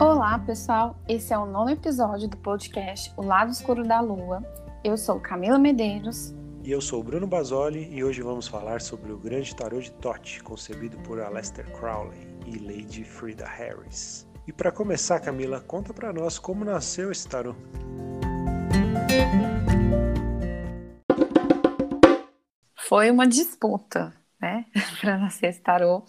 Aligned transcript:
Olá, 0.00 0.38
pessoal. 0.38 0.98
Esse 1.06 1.34
é 1.34 1.36
o 1.36 1.44
nono 1.44 1.68
episódio 1.68 2.26
do 2.26 2.34
podcast 2.38 3.12
O 3.18 3.22
Lado 3.22 3.50
Escuro 3.50 3.86
da 3.86 4.00
Lua. 4.00 4.42
Eu 4.82 4.96
sou 4.96 5.20
Camila 5.20 5.58
Medeiros. 5.58 6.34
E 6.64 6.70
eu 6.70 6.80
sou 6.80 7.02
Bruno 7.02 7.26
Basoli 7.26 7.86
e 7.94 8.02
hoje 8.02 8.22
vamos 8.22 8.48
falar 8.48 8.80
sobre 8.80 9.12
o 9.12 9.18
grande 9.18 9.54
tarô 9.54 9.78
de 9.78 9.92
Tote, 9.92 10.42
concebido 10.42 10.96
por 11.00 11.20
Aleister 11.20 11.70
Crowley 11.72 12.26
e 12.46 12.58
Lady 12.58 13.04
Frida 13.04 13.46
Harris. 13.46 14.26
E 14.46 14.52
para 14.54 14.72
começar, 14.72 15.20
Camila, 15.20 15.60
conta 15.60 15.92
para 15.92 16.14
nós 16.14 16.38
como 16.38 16.64
nasceu 16.64 17.12
esse 17.12 17.28
tarô. 17.28 17.54
Foi 22.88 23.10
uma 23.10 23.26
disputa, 23.26 24.14
né, 24.40 24.64
para 24.98 25.18
nascer 25.18 25.50
esse 25.50 25.60
tarô. 25.60 26.06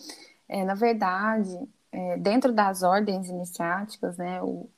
É, 0.47 0.63
na 0.63 0.75
verdade, 0.75 1.59
é, 1.91 2.17
dentro 2.17 2.53
das 2.53 2.83
ordens 2.83 3.29
iniciáticas, 3.29 4.17
né, 4.17 4.41
o, 4.41 4.69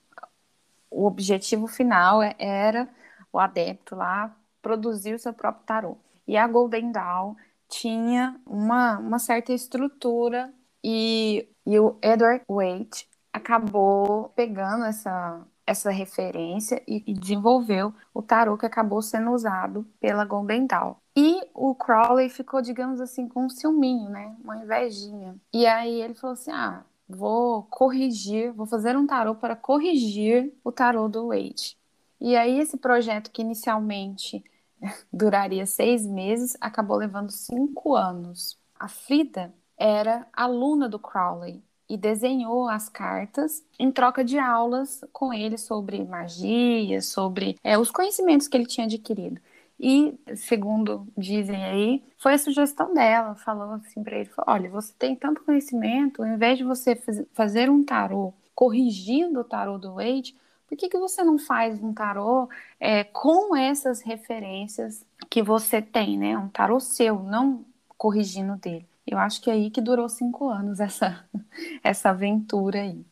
o 0.90 1.06
objetivo 1.06 1.68
final 1.68 2.22
é, 2.22 2.36
era 2.38 2.90
o 3.32 3.40
adepto 3.40 3.96
lá 3.96 4.36
produzir 4.62 5.14
o 5.14 5.20
seu 5.20 5.34
próprio 5.34 5.66
tarô. 5.66 5.98
E 6.28 6.38
a 6.38 6.48
Golden 6.48 6.92
Dawn 6.92 7.36
tinha 7.68 8.40
uma, 8.46 8.98
uma 9.00 9.20
certa 9.20 9.52
estrutura 9.52 10.54
e, 10.84 11.48
e 11.66 11.80
o 11.80 11.98
Edward 12.02 12.44
Waite 12.48 13.08
acabou 13.32 14.30
pegando 14.30 14.86
essa, 14.86 15.46
essa 15.66 15.90
referência 15.90 16.82
e, 16.88 17.04
e, 17.08 17.14
desenvolveu 17.14 17.94
o 18.14 18.22
tarô 18.22 18.58
que 18.58 18.66
acabou 18.66 19.02
sendo 19.02 19.32
usado 19.32 19.86
pela 20.00 20.24
Golden 20.24 20.68
Dawn. 20.68 20.96
E 21.16 21.42
o 21.54 21.74
Crowley 21.74 22.30
ficou, 22.30 22.62
digamos 22.62 23.02
assim, 23.02 23.28
com 23.28 23.46
um 23.46 23.50
ciúminho, 23.50 24.10
né? 24.10 24.36
Uma 24.44 24.58
invejinha. 24.58 25.36
E 25.52 25.66
aí 25.66 26.02
ele 26.02 26.14
falou 26.14 26.34
assim: 26.34 26.52
ah, 26.52 26.84
vou 27.08 27.64
corrigir, 27.64 28.52
vou 28.54 28.66
fazer 28.66 28.98
um 28.98 29.06
tarô 29.06 29.36
para 29.36 29.56
corrigir 29.56 30.54
o 30.64 30.72
tarô 30.72 31.08
do 31.08 31.28
Wade. 31.28 31.78
E 32.20 32.36
aí 32.36 32.60
esse 32.60 32.78
projeto 32.78 33.32
que 33.32 33.42
inicialmente 33.42 34.44
duraria 35.12 35.66
seis 35.66 36.06
meses 36.06 36.56
acabou 36.62 36.98
levando 36.98 37.32
cinco 37.32 37.96
anos. 37.96 38.58
A 38.80 38.88
Frida 38.88 39.54
era 39.78 40.28
aluna 40.34 40.88
do 40.88 41.00
Crowley 41.00 41.64
e 41.90 41.98
desenhou 41.98 42.68
as 42.68 42.90
cartas 42.90 43.64
em 43.78 43.92
troca 43.92 44.24
de 44.24 44.40
aulas 44.40 45.04
com 45.12 45.34
ele 45.34 45.58
sobre 45.58 46.04
magia, 46.04 47.02
sobre 47.02 47.58
é, 47.64 47.78
os 47.78 47.92
conhecimentos 47.92 48.48
que 48.48 48.58
ele 48.58 48.66
tinha 48.66 48.86
adquirido. 48.86 49.40
E, 49.86 50.18
segundo 50.38 51.06
dizem 51.18 51.62
aí, 51.66 52.04
foi 52.18 52.36
a 52.36 52.38
sugestão 52.38 52.94
dela, 52.94 53.36
falou 53.36 53.74
assim 53.74 54.02
para 54.02 54.18
ele, 54.18 54.30
olha, 54.48 54.70
você 54.70 54.94
tem 54.98 55.14
tanto 55.14 55.44
conhecimento, 55.44 56.24
ao 56.24 56.30
invés 56.30 56.58
de 56.58 56.64
você 56.64 56.96
fazer 57.34 57.70
um 57.70 57.84
tarô 57.84 58.34
corrigindo 58.56 59.42
o 59.42 59.44
tarô 59.44 59.78
do 59.78 59.96
Wade, 59.96 60.38
por 60.70 60.78
que, 60.78 60.88
que 60.88 60.98
você 60.98 61.22
não 61.22 61.38
faz 61.38 61.84
um 61.84 61.94
tarô 61.94 62.48
é, 62.80 63.04
com 63.04 63.54
essas 63.58 64.00
referências 64.02 65.06
que 65.30 65.44
você 65.44 65.82
tem, 65.82 66.18
né? 66.18 66.38
Um 66.38 66.48
tarô 66.48 66.80
seu, 66.80 67.22
não 67.22 67.66
corrigindo 67.98 68.56
dele. 68.56 68.88
Eu 69.06 69.18
acho 69.18 69.42
que 69.42 69.50
é 69.50 69.54
aí 69.54 69.70
que 69.70 69.82
durou 69.82 70.08
cinco 70.08 70.48
anos 70.48 70.80
essa, 70.80 71.26
essa 71.84 72.12
aventura 72.12 72.84
aí. 72.84 73.06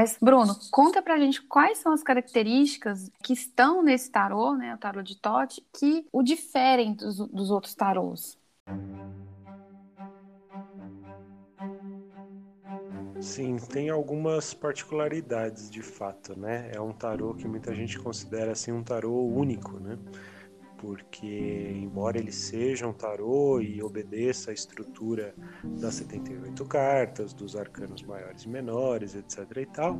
Mas, 0.00 0.16
Bruno, 0.18 0.56
conta 0.70 1.02
pra 1.02 1.18
gente 1.18 1.42
quais 1.42 1.76
são 1.76 1.92
as 1.92 2.02
características 2.02 3.10
que 3.22 3.34
estão 3.34 3.82
nesse 3.82 4.10
tarô, 4.10 4.56
né, 4.56 4.74
o 4.74 4.78
tarô 4.78 5.02
de 5.02 5.14
Tote, 5.20 5.62
que 5.74 6.06
o 6.10 6.22
diferem 6.22 6.94
dos, 6.94 7.18
dos 7.18 7.50
outros 7.50 7.74
tarôs. 7.74 8.38
Sim, 13.20 13.58
tem 13.58 13.90
algumas 13.90 14.54
particularidades 14.54 15.70
de 15.70 15.82
fato, 15.82 16.34
né? 16.38 16.70
É 16.74 16.80
um 16.80 16.92
tarô 16.94 17.34
que 17.34 17.46
muita 17.46 17.74
gente 17.74 17.98
considera 17.98 18.52
assim 18.52 18.72
um 18.72 18.82
tarô 18.82 19.12
único, 19.26 19.78
né? 19.78 19.98
Porque 20.80 21.72
embora 21.76 22.18
ele 22.18 22.32
seja 22.32 22.86
um 22.86 22.92
tarô 22.92 23.60
e 23.60 23.82
obedeça 23.82 24.50
à 24.50 24.54
estrutura 24.54 25.34
das 25.62 25.94
78 25.96 26.64
cartas, 26.64 27.34
dos 27.34 27.54
arcanos 27.54 28.02
maiores 28.02 28.44
e 28.44 28.48
menores, 28.48 29.14
etc 29.14 29.58
e 29.58 29.66
tal, 29.66 29.98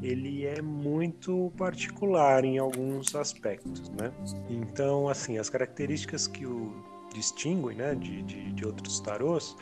ele 0.00 0.46
é 0.46 0.62
muito 0.62 1.52
particular 1.56 2.44
em 2.44 2.56
alguns 2.56 3.14
aspectos, 3.14 3.90
né? 3.90 4.10
Então, 4.48 5.06
assim, 5.06 5.36
as 5.36 5.50
características 5.50 6.26
que 6.26 6.46
o 6.46 6.72
distinguem, 7.12 7.76
né, 7.76 7.94
de, 7.94 8.22
de, 8.22 8.52
de 8.52 8.64
outros 8.64 9.00
tarôs, 9.00 9.54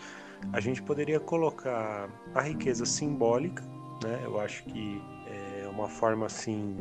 a 0.53 0.61
gente 0.61 0.81
poderia 0.81 1.19
colocar 1.19 2.09
a 2.33 2.43
riqueza 2.43 2.87
simbólica, 2.87 3.65
né? 4.05 4.21
Eu 4.25 4.39
acho 4.39 4.63
que 4.65 5.03
uma 5.71 5.89
forma 5.89 6.27
assim 6.27 6.77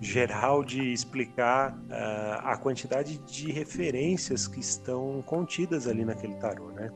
geral 0.00 0.64
de 0.64 0.92
explicar 0.92 1.72
uh, 1.72 2.40
a 2.44 2.56
quantidade 2.56 3.18
de 3.18 3.50
referências 3.50 4.46
que 4.46 4.60
estão 4.60 5.22
contidas 5.22 5.86
ali 5.86 6.04
naquele 6.04 6.34
tarô, 6.34 6.70
né? 6.72 6.90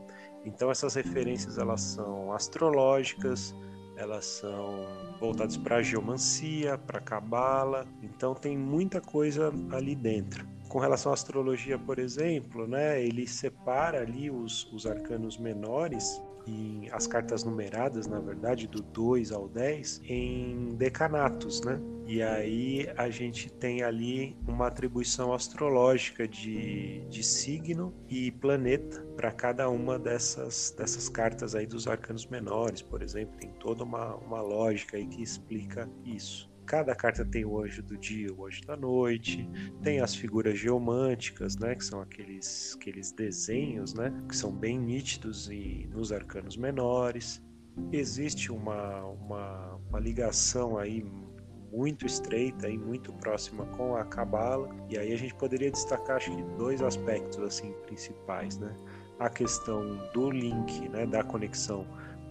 Então 0.45 0.71
essas 0.71 0.95
referências 0.95 1.57
elas 1.57 1.81
são 1.81 2.31
astrológicas, 2.31 3.53
elas 3.97 4.25
são 4.25 4.85
voltadas 5.19 5.57
para 5.57 5.77
a 5.77 5.81
geomancia, 5.81 6.77
para 6.77 7.01
cabala, 7.01 7.85
então 8.01 8.33
tem 8.33 8.57
muita 8.57 9.01
coisa 9.01 9.51
ali 9.71 9.95
dentro. 9.95 10.47
Com 10.69 10.79
relação 10.79 11.11
à 11.11 11.15
astrologia, 11.15 11.79
por 11.79 11.97
exemplo, 11.97 12.67
né, 12.67 13.01
ele 13.01 13.25
separa 13.25 14.01
ali 14.01 14.29
os, 14.29 14.71
os 14.71 14.85
arcanos 14.85 15.37
menores 15.37 16.21
em, 16.47 16.89
as 16.91 17.07
cartas 17.07 17.43
numeradas, 17.43 18.07
na 18.07 18.19
verdade, 18.19 18.67
do 18.67 18.81
2 18.81 19.31
ao 19.31 19.47
10, 19.47 20.01
em 20.05 20.75
decanatos, 20.75 21.61
né? 21.61 21.79
E 22.07 22.21
aí 22.21 22.89
a 22.95 23.09
gente 23.09 23.51
tem 23.51 23.83
ali 23.83 24.37
uma 24.47 24.67
atribuição 24.67 25.33
astrológica 25.33 26.25
de, 26.25 27.01
de 27.09 27.21
signo 27.21 27.93
e 28.07 28.31
planeta 28.31 29.01
para 29.17 29.29
cada 29.29 29.69
uma 29.69 29.99
dessas, 29.99 30.73
dessas 30.77 31.09
cartas 31.09 31.53
aí 31.53 31.65
dos 31.65 31.85
arcanos 31.85 32.25
menores, 32.25 32.81
por 32.81 33.01
exemplo. 33.01 33.35
Tem 33.37 33.51
toda 33.59 33.83
uma, 33.83 34.15
uma 34.15 34.41
lógica 34.41 34.95
aí 34.95 35.05
que 35.05 35.21
explica 35.21 35.89
isso. 36.05 36.49
Cada 36.67 36.93
carta 36.93 37.23
tem 37.23 37.45
o 37.45 37.63
anjo 37.63 37.81
do 37.81 37.97
dia, 37.97 38.27
o 38.33 38.45
anjo 38.45 38.61
da 38.65 38.75
noite, 38.75 39.49
tem 39.81 40.01
as 40.01 40.13
figuras 40.13 40.59
geomânticas, 40.59 41.55
né, 41.55 41.73
que 41.73 41.85
são 41.85 42.01
aqueles, 42.01 42.75
aqueles 42.75 43.13
desenhos, 43.13 43.93
né, 43.93 44.13
que 44.27 44.35
são 44.35 44.51
bem 44.51 44.77
nítidos 44.77 45.49
e 45.49 45.87
nos 45.93 46.11
arcanos 46.11 46.57
menores. 46.57 47.41
Existe 47.93 48.51
uma, 48.51 49.01
uma, 49.05 49.75
uma 49.89 49.99
ligação 49.99 50.77
aí 50.77 51.05
muito 51.71 52.05
estreita 52.05 52.67
e 52.67 52.77
muito 52.77 53.13
próxima 53.13 53.65
com 53.67 53.95
a 53.95 54.03
cabala 54.03 54.69
e 54.89 54.97
aí 54.97 55.13
a 55.13 55.17
gente 55.17 55.35
poderia 55.35 55.71
destacar 55.71 56.17
acho 56.17 56.35
que 56.35 56.41
dois 56.57 56.81
aspectos 56.81 57.39
assim 57.39 57.73
principais 57.85 58.57
né 58.57 58.73
a 59.19 59.29
questão 59.29 59.97
do 60.13 60.31
link 60.31 60.87
né 60.87 61.05
da 61.05 61.23
conexão 61.23 61.85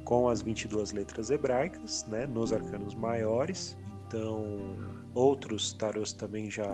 com 0.05 0.27
as 0.27 0.41
22 0.41 0.93
letras 0.93 1.31
hebraicas 1.31 2.07
né 2.09 2.27
nos 2.27 2.51
arcanos 2.51 2.95
maiores 2.95 3.77
então, 4.07 4.77
outros 5.15 5.73
tarôs 5.73 6.13
também 6.13 6.51
já, 6.51 6.73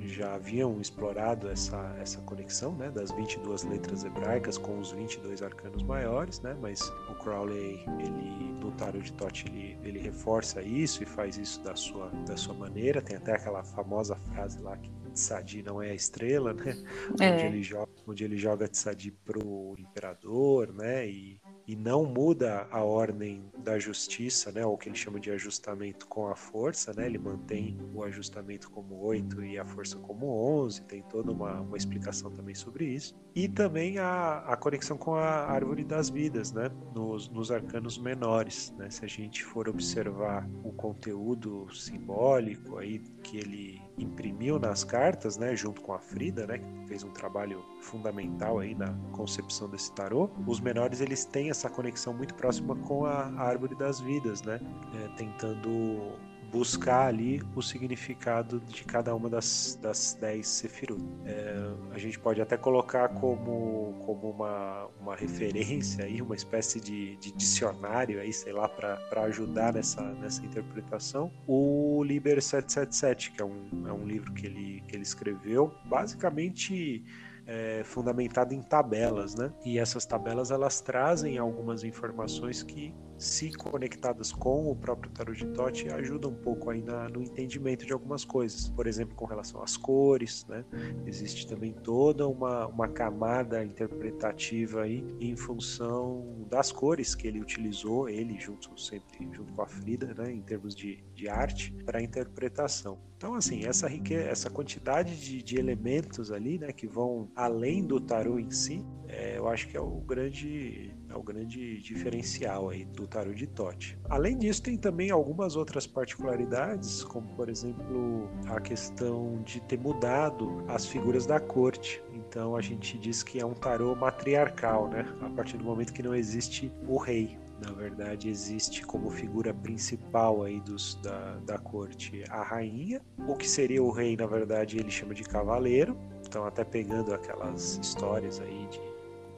já 0.00 0.34
haviam 0.34 0.80
explorado 0.80 1.48
essa, 1.48 1.94
essa 2.00 2.20
conexão 2.22 2.74
né, 2.74 2.90
das 2.90 3.12
22 3.12 3.62
letras 3.64 4.04
hebraicas 4.04 4.58
com 4.58 4.78
os 4.78 4.90
22 4.90 5.42
arcanos 5.42 5.82
maiores, 5.82 6.40
né, 6.40 6.56
mas 6.60 6.80
o 7.08 7.14
Crowley, 7.14 7.84
ele, 8.00 8.54
no 8.60 8.72
tarô 8.72 8.98
de 8.98 9.12
Tote, 9.12 9.46
ele, 9.48 9.78
ele 9.82 9.98
reforça 10.00 10.62
isso 10.62 11.02
e 11.02 11.06
faz 11.06 11.36
isso 11.36 11.62
da 11.62 11.76
sua, 11.76 12.10
da 12.26 12.36
sua 12.36 12.54
maneira. 12.54 13.00
Tem 13.00 13.16
até 13.16 13.34
aquela 13.34 13.62
famosa 13.62 14.16
frase 14.16 14.60
lá 14.60 14.76
que 14.76 14.90
Tsadi 15.12 15.62
não 15.62 15.80
é 15.80 15.90
a 15.90 15.94
estrela, 15.94 16.52
né? 16.52 16.76
É. 17.20 17.32
Onde, 17.32 17.44
ele 17.44 17.62
joga, 17.62 17.92
onde 18.06 18.24
ele 18.24 18.36
joga 18.36 18.66
Tsadi 18.66 19.12
pro 19.12 19.76
imperador, 19.78 20.72
né? 20.72 21.08
E 21.08 21.40
e 21.66 21.74
não 21.74 22.04
muda 22.04 22.66
a 22.70 22.82
ordem 22.82 23.44
da 23.58 23.78
justiça, 23.78 24.52
né, 24.52 24.64
o 24.64 24.76
que 24.76 24.88
ele 24.88 24.96
chama 24.96 25.18
de 25.18 25.30
ajustamento 25.30 26.06
com 26.06 26.28
a 26.28 26.36
força, 26.36 26.92
né, 26.92 27.06
ele 27.06 27.18
mantém 27.18 27.78
o 27.94 28.02
ajustamento 28.02 28.70
como 28.70 29.00
8 29.02 29.42
e 29.44 29.58
a 29.58 29.64
força 29.64 29.96
como 29.98 30.26
11, 30.62 30.82
tem 30.82 31.02
toda 31.02 31.32
uma, 31.32 31.60
uma 31.60 31.76
explicação 31.76 32.30
também 32.30 32.54
sobre 32.54 32.84
isso. 32.86 33.14
E 33.34 33.48
também 33.48 33.98
a, 33.98 34.38
a 34.46 34.56
conexão 34.56 34.96
com 34.96 35.14
a 35.14 35.46
árvore 35.50 35.84
das 35.84 36.10
vidas, 36.10 36.52
né, 36.52 36.70
nos, 36.94 37.28
nos 37.28 37.50
arcanos 37.50 37.98
menores, 37.98 38.72
né, 38.76 38.90
se 38.90 39.04
a 39.04 39.08
gente 39.08 39.42
for 39.42 39.68
observar 39.68 40.48
o 40.62 40.72
conteúdo 40.72 41.66
simbólico 41.74 42.78
aí 42.78 43.00
que 43.22 43.38
ele 43.38 43.80
imprimiu 43.98 44.58
nas 44.58 44.84
cartas, 44.84 45.36
né, 45.36 45.54
junto 45.54 45.80
com 45.80 45.92
a 45.92 45.98
Frida, 45.98 46.46
né, 46.46 46.58
que 46.58 46.88
fez 46.88 47.02
um 47.02 47.10
trabalho 47.10 47.64
fundamental 47.80 48.58
aí 48.58 48.74
na 48.74 48.92
concepção 49.12 49.68
desse 49.68 49.92
tarô. 49.92 50.30
Os 50.46 50.60
menores 50.60 51.00
eles 51.00 51.24
têm 51.24 51.50
essa 51.50 51.70
conexão 51.70 52.12
muito 52.12 52.34
próxima 52.34 52.74
com 52.76 53.04
a, 53.04 53.32
árvore 53.36 53.74
das 53.74 54.00
vidas, 54.00 54.42
né, 54.42 54.60
é, 54.94 55.08
tentando 55.16 56.12
buscar 56.54 57.08
ali 57.08 57.42
o 57.56 57.60
significado 57.60 58.60
de 58.60 58.84
cada 58.84 59.12
uma 59.12 59.28
das, 59.28 59.76
das 59.82 60.16
dez 60.20 60.46
sefirot. 60.46 61.02
É, 61.26 61.56
a 61.90 61.98
gente 61.98 62.16
pode 62.16 62.40
até 62.40 62.56
colocar 62.56 63.08
como, 63.08 63.92
como 64.06 64.30
uma, 64.30 64.86
uma 65.00 65.16
referência 65.16 66.04
aí, 66.04 66.22
uma 66.22 66.36
espécie 66.36 66.80
de, 66.80 67.16
de 67.16 67.32
dicionário 67.32 68.20
aí, 68.20 68.32
sei 68.32 68.52
lá, 68.52 68.68
para 68.68 69.22
ajudar 69.24 69.72
nessa, 69.72 70.00
nessa 70.14 70.44
interpretação, 70.46 71.32
o 71.44 72.04
Liber 72.04 72.40
777, 72.40 73.32
que 73.32 73.42
é 73.42 73.44
um, 73.44 73.88
é 73.88 73.92
um 73.92 74.06
livro 74.06 74.32
que 74.32 74.46
ele, 74.46 74.80
que 74.86 74.94
ele 74.94 75.02
escreveu, 75.02 75.74
basicamente 75.86 77.04
é, 77.48 77.82
fundamentado 77.84 78.54
em 78.54 78.62
tabelas, 78.62 79.34
né? 79.34 79.52
E 79.64 79.78
essas 79.78 80.06
tabelas 80.06 80.52
elas 80.52 80.80
trazem 80.80 81.36
algumas 81.36 81.82
informações 81.82 82.62
que 82.62 82.94
se 83.24 83.50
conectadas 83.52 84.32
com 84.32 84.70
o 84.70 84.76
próprio 84.76 85.10
tarot 85.10 85.38
de 85.38 85.46
Tote, 85.52 85.88
ajuda 85.88 86.28
um 86.28 86.34
pouco 86.34 86.70
aí 86.70 86.82
na, 86.82 87.08
no 87.08 87.22
entendimento 87.22 87.86
de 87.86 87.92
algumas 87.92 88.24
coisas. 88.24 88.68
Por 88.68 88.86
exemplo, 88.86 89.14
com 89.14 89.24
relação 89.24 89.62
às 89.62 89.76
cores, 89.76 90.44
né? 90.46 90.64
Existe 91.06 91.46
também 91.46 91.72
toda 91.72 92.28
uma, 92.28 92.66
uma 92.66 92.88
camada 92.88 93.64
interpretativa 93.64 94.82
aí 94.82 95.04
em 95.20 95.36
função 95.36 96.46
das 96.50 96.70
cores 96.70 97.14
que 97.14 97.26
ele 97.26 97.40
utilizou, 97.40 98.08
ele 98.08 98.38
junto 98.38 98.78
sempre 98.78 99.28
junto 99.32 99.52
com 99.52 99.62
a 99.62 99.66
Frida, 99.66 100.14
né? 100.14 100.30
Em 100.30 100.42
termos 100.42 100.74
de, 100.74 101.02
de 101.14 101.28
arte 101.28 101.72
para 101.84 102.02
interpretação. 102.02 102.98
Então, 103.16 103.34
assim, 103.34 103.64
essa 103.64 103.88
riqueza, 103.88 104.28
essa 104.28 104.50
quantidade 104.50 105.18
de, 105.18 105.42
de 105.42 105.56
elementos 105.56 106.30
ali, 106.30 106.58
né? 106.58 106.72
Que 106.72 106.86
vão 106.86 107.30
além 107.34 107.86
do 107.86 107.98
tarot 107.98 108.42
em 108.42 108.50
si, 108.50 108.84
é, 109.08 109.38
eu 109.38 109.48
acho 109.48 109.68
que 109.68 109.76
é 109.76 109.80
o 109.80 110.00
grande 110.00 110.94
é 111.08 111.16
o 111.16 111.22
grande 111.22 111.80
diferencial 111.80 112.70
aí 112.70 112.84
do 112.84 113.06
tarot 113.14 113.32
de 113.32 113.46
Tote. 113.46 113.96
Além 114.10 114.36
disso, 114.36 114.60
tem 114.60 114.76
também 114.76 115.12
algumas 115.12 115.54
outras 115.54 115.86
particularidades, 115.86 117.04
como 117.04 117.28
por 117.36 117.48
exemplo 117.48 118.28
a 118.48 118.60
questão 118.60 119.40
de 119.44 119.60
ter 119.62 119.78
mudado 119.78 120.64
as 120.66 120.84
figuras 120.84 121.24
da 121.24 121.38
corte. 121.38 122.02
Então 122.12 122.56
a 122.56 122.60
gente 122.60 122.98
diz 122.98 123.22
que 123.22 123.38
é 123.38 123.46
um 123.46 123.54
tarô 123.54 123.94
matriarcal, 123.94 124.88
né? 124.88 125.06
A 125.22 125.30
partir 125.30 125.56
do 125.56 125.64
momento 125.64 125.92
que 125.92 126.02
não 126.02 126.12
existe 126.12 126.72
o 126.88 126.98
rei, 126.98 127.38
na 127.64 127.72
verdade 127.72 128.28
existe 128.28 128.84
como 128.84 129.08
figura 129.10 129.54
principal 129.54 130.42
aí 130.42 130.60
dos, 130.60 130.96
da, 130.96 131.36
da 131.46 131.56
corte 131.56 132.24
a 132.28 132.42
rainha. 132.42 133.00
O 133.28 133.36
que 133.36 133.48
seria 133.48 133.82
o 133.82 133.92
rei, 133.92 134.16
na 134.16 134.26
verdade, 134.26 134.76
ele 134.76 134.90
chama 134.90 135.14
de 135.14 135.22
cavaleiro. 135.22 135.96
Então, 136.26 136.44
até 136.44 136.64
pegando 136.64 137.14
aquelas 137.14 137.78
histórias 137.78 138.40
aí 138.40 138.66
de 138.66 138.80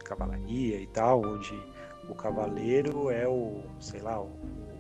cavalaria 0.02 0.81
e 0.81 0.87
tal, 0.87 1.20
onde 1.20 1.55
o 2.08 2.14
cavaleiro 2.14 3.11
é 3.11 3.26
o, 3.26 3.62
sei 3.81 4.00
lá, 4.00 4.20
o, 4.20 4.31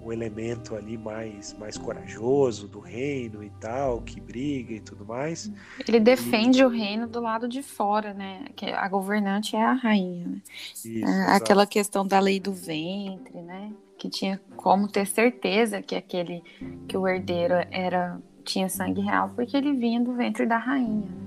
o, 0.02 0.12
elemento 0.12 0.74
ali 0.74 0.96
mais, 0.96 1.52
mais 1.54 1.76
corajoso 1.76 2.68
do 2.68 2.78
reino 2.78 3.42
e 3.42 3.50
tal, 3.60 4.00
que 4.00 4.20
briga 4.20 4.74
e 4.74 4.80
tudo 4.80 5.04
mais. 5.04 5.50
Ele 5.86 6.00
defende 6.00 6.60
e... 6.60 6.64
o 6.64 6.68
reino 6.68 7.06
do 7.06 7.20
lado 7.20 7.48
de 7.48 7.62
fora, 7.62 8.14
né? 8.14 8.44
Que 8.54 8.66
a 8.66 8.88
governante 8.88 9.56
é 9.56 9.64
a 9.64 9.72
rainha, 9.72 10.26
né? 10.26 10.42
Isso, 10.74 11.04
é, 11.04 11.36
aquela 11.36 11.66
questão 11.66 12.06
da 12.06 12.18
lei 12.18 12.38
do 12.38 12.52
ventre, 12.52 13.40
né? 13.42 13.72
Que 13.98 14.08
tinha 14.08 14.40
como 14.56 14.88
ter 14.88 15.06
certeza 15.06 15.82
que 15.82 15.94
aquele 15.94 16.42
que 16.86 16.96
o 16.96 17.08
herdeiro 17.08 17.54
era 17.70 18.20
tinha 18.44 18.68
sangue 18.68 19.00
real 19.00 19.32
porque 19.34 19.56
ele 19.56 19.72
vinha 19.72 20.00
do 20.00 20.12
ventre 20.12 20.46
da 20.46 20.58
rainha. 20.58 21.08
Né? 21.08 21.26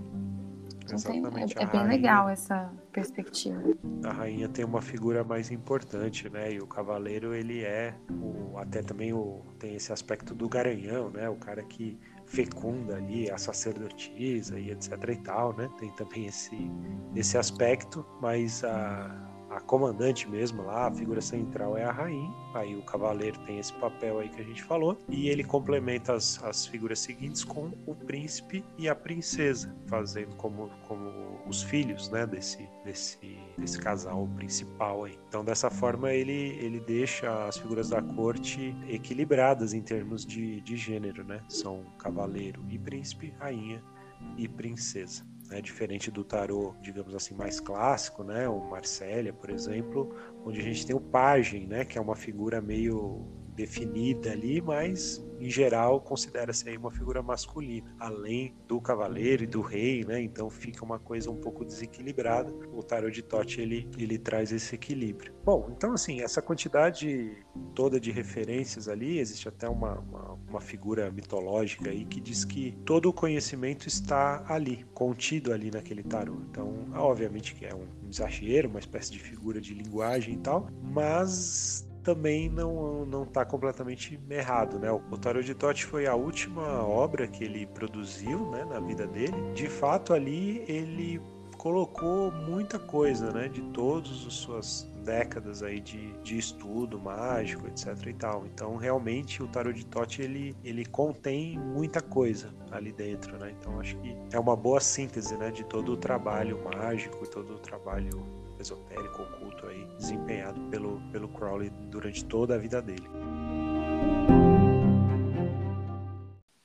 Exatamente. 0.93 1.55
Tem, 1.55 1.65
é, 1.65 1.67
é 1.67 1.71
bem 1.71 1.87
legal 1.87 2.29
essa 2.29 2.71
perspectiva. 2.89 3.61
A 4.03 4.11
rainha 4.11 4.47
tem 4.49 4.65
uma 4.65 4.81
figura 4.81 5.23
mais 5.23 5.51
importante, 5.51 6.29
né? 6.29 6.53
E 6.53 6.59
o 6.59 6.67
cavaleiro, 6.67 7.33
ele 7.33 7.63
é 7.63 7.93
o, 8.11 8.57
até 8.57 8.81
também 8.81 9.13
o, 9.13 9.41
tem 9.57 9.75
esse 9.75 9.91
aspecto 9.91 10.33
do 10.33 10.47
garanhão, 10.49 11.09
né? 11.09 11.29
O 11.29 11.35
cara 11.35 11.63
que 11.63 11.97
fecunda 12.25 12.95
ali 12.97 13.29
a 13.29 13.37
sacerdotisa 13.37 14.59
e 14.59 14.71
etc 14.71 14.91
e 15.09 15.15
tal, 15.17 15.55
né? 15.55 15.69
Tem 15.79 15.91
também 15.91 16.25
esse, 16.25 16.57
esse 17.15 17.37
aspecto, 17.37 18.05
mas 18.21 18.63
a, 18.63 19.29
comandante 19.61 20.27
mesmo 20.27 20.63
lá, 20.63 20.87
a 20.87 20.91
figura 20.91 21.21
central 21.21 21.77
é 21.77 21.83
a 21.83 21.91
rainha, 21.91 22.31
aí 22.53 22.75
o 22.75 22.81
cavaleiro 22.81 23.39
tem 23.45 23.59
esse 23.59 23.73
papel 23.73 24.19
aí 24.19 24.29
que 24.29 24.41
a 24.41 24.43
gente 24.43 24.63
falou, 24.63 24.97
e 25.07 25.29
ele 25.29 25.43
complementa 25.43 26.13
as, 26.13 26.41
as 26.43 26.65
figuras 26.65 26.99
seguintes 26.99 27.43
com 27.43 27.71
o 27.85 27.95
príncipe 27.95 28.63
e 28.77 28.87
a 28.89 28.95
princesa, 28.95 29.75
fazendo 29.87 30.35
como, 30.35 30.69
como 30.87 31.39
os 31.47 31.61
filhos, 31.61 32.09
né, 32.09 32.25
desse, 32.25 32.67
desse, 32.83 33.37
desse 33.57 33.79
casal 33.79 34.27
principal 34.35 35.05
aí. 35.05 35.17
Então, 35.27 35.43
dessa 35.43 35.69
forma, 35.69 36.11
ele, 36.11 36.57
ele 36.59 36.79
deixa 36.79 37.47
as 37.47 37.57
figuras 37.57 37.89
da 37.89 38.01
corte 38.01 38.75
equilibradas 38.87 39.73
em 39.73 39.81
termos 39.81 40.25
de, 40.25 40.61
de 40.61 40.75
gênero, 40.75 41.23
né? 41.23 41.41
São 41.47 41.83
cavaleiro 41.97 42.63
e 42.69 42.77
príncipe, 42.77 43.33
rainha 43.39 43.83
e 44.37 44.47
princesa 44.47 45.23
né, 45.49 45.61
diferente 45.61 46.11
do 46.11 46.23
tarô, 46.23 46.75
digamos 46.81 47.13
assim, 47.15 47.33
mais 47.33 47.59
clássico, 47.59 48.23
né, 48.23 48.47
o 48.47 48.59
Marsella, 48.69 49.33
por 49.33 49.49
exemplo, 49.49 50.15
onde 50.45 50.59
a 50.59 50.63
gente 50.63 50.85
tem 50.85 50.95
o 50.95 51.01
pajem, 51.01 51.65
né, 51.65 51.83
que 51.83 51.97
é 51.97 52.01
uma 52.01 52.15
figura 52.15 52.61
meio 52.61 53.38
definida 53.59 54.31
ali, 54.31 54.61
mas 54.61 55.21
em 55.37 55.49
geral 55.49 55.99
considera-se 55.99 56.67
aí 56.69 56.77
uma 56.77 56.91
figura 56.91 57.21
masculina, 57.21 57.93
além 57.99 58.55
do 58.67 58.79
cavaleiro 58.79 59.43
e 59.43 59.47
do 59.47 59.59
rei, 59.61 60.05
né? 60.05 60.21
Então 60.21 60.49
fica 60.49 60.83
uma 60.83 60.97
coisa 60.97 61.29
um 61.29 61.35
pouco 61.35 61.65
desequilibrada. 61.65 62.53
O 62.73 62.81
tarot 62.81 63.13
de 63.13 63.21
Tote 63.21 63.59
ele, 63.59 63.89
ele 63.97 64.17
traz 64.17 64.51
esse 64.53 64.75
equilíbrio. 64.75 65.33
Bom, 65.43 65.69
então 65.75 65.93
assim, 65.93 66.21
essa 66.21 66.41
quantidade 66.41 67.37
toda 67.75 67.99
de 67.99 68.11
referências 68.11 68.87
ali, 68.87 69.19
existe 69.19 69.47
até 69.49 69.67
uma, 69.67 69.99
uma, 69.99 70.39
uma 70.49 70.61
figura 70.61 71.11
mitológica 71.11 71.89
aí 71.89 72.05
que 72.05 72.21
diz 72.21 72.45
que 72.45 72.77
todo 72.85 73.09
o 73.09 73.13
conhecimento 73.13 73.87
está 73.87 74.45
ali, 74.47 74.85
contido 74.93 75.51
ali 75.51 75.69
naquele 75.69 76.03
tarot. 76.03 76.41
Então, 76.49 76.85
obviamente 76.95 77.55
que 77.55 77.65
é 77.65 77.75
um 77.75 77.87
exagero, 78.09 78.69
uma 78.69 78.79
espécie 78.79 79.11
de 79.11 79.19
figura 79.19 79.59
de 79.59 79.73
linguagem 79.73 80.35
e 80.35 80.37
tal, 80.37 80.69
mas 80.81 81.88
também 82.09 82.49
não 82.49 83.05
não 83.05 83.23
está 83.23 83.45
completamente 83.45 84.19
errado, 84.29 84.79
né? 84.79 84.91
O 84.91 85.17
Tarot 85.17 85.45
de 85.45 85.53
Tote 85.53 85.85
foi 85.85 86.07
a 86.07 86.15
última 86.15 86.83
obra 86.83 87.27
que 87.27 87.43
ele 87.43 87.67
produziu, 87.67 88.49
né, 88.49 88.65
na 88.65 88.79
vida 88.79 89.05
dele. 89.05 89.35
De 89.53 89.67
fato, 89.67 90.13
ali 90.13 90.63
ele 90.67 91.21
colocou 91.57 92.31
muita 92.31 92.79
coisa, 92.79 93.31
né, 93.31 93.49
de 93.49 93.61
todas 93.73 94.25
as 94.25 94.33
suas 94.33 94.89
décadas 95.03 95.61
aí 95.61 95.79
de, 95.81 96.13
de 96.23 96.37
estudo 96.37 96.99
mágico, 96.99 97.67
etc 97.67 98.07
e 98.07 98.13
tal. 98.13 98.45
Então, 98.45 98.75
realmente, 98.75 99.43
o 99.43 99.47
Tarot 99.47 99.77
de 99.77 99.85
Tote, 99.85 100.21
ele, 100.21 100.55
ele 100.63 100.85
contém 100.85 101.59
muita 101.59 102.01
coisa 102.01 102.53
ali 102.71 102.91
dentro, 102.91 103.37
né? 103.37 103.53
Então, 103.59 103.79
acho 103.79 103.97
que 103.97 104.15
é 104.31 104.39
uma 104.39 104.55
boa 104.55 104.79
síntese, 104.79 105.35
né, 105.37 105.51
de 105.51 105.63
todo 105.65 105.91
o 105.91 105.97
trabalho 105.97 106.59
mágico 106.63 107.23
e 107.23 107.27
todo 107.27 107.55
o 107.55 107.59
trabalho 107.59 108.38
esotérico, 108.59 109.23
oculto 109.23 109.67
aí, 109.67 109.85
desempenhado 109.97 110.59
pelo, 110.69 111.01
pelo 111.11 111.29
Crowley 111.29 111.69
durante 111.89 112.23
toda 112.25 112.55
a 112.55 112.57
vida 112.57 112.81
dele. 112.81 113.07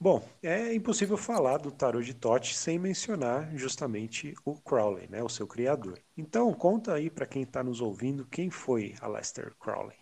Bom, 0.04 0.22
é 0.42 0.74
impossível 0.74 1.16
falar 1.16 1.56
do 1.56 1.70
tarot 1.70 2.04
de 2.04 2.12
Tote 2.12 2.54
sem 2.54 2.78
mencionar 2.78 3.56
justamente 3.56 4.34
o 4.44 4.54
Crowley, 4.54 5.08
né, 5.08 5.22
o 5.22 5.30
seu 5.30 5.46
criador. 5.46 5.98
Então, 6.14 6.52
conta 6.52 6.92
aí 6.92 7.08
para 7.08 7.24
quem 7.24 7.42
está 7.42 7.64
nos 7.64 7.80
ouvindo 7.80 8.26
quem 8.26 8.50
foi 8.50 8.94
Aleister 9.00 9.54
Crowley. 9.58 9.96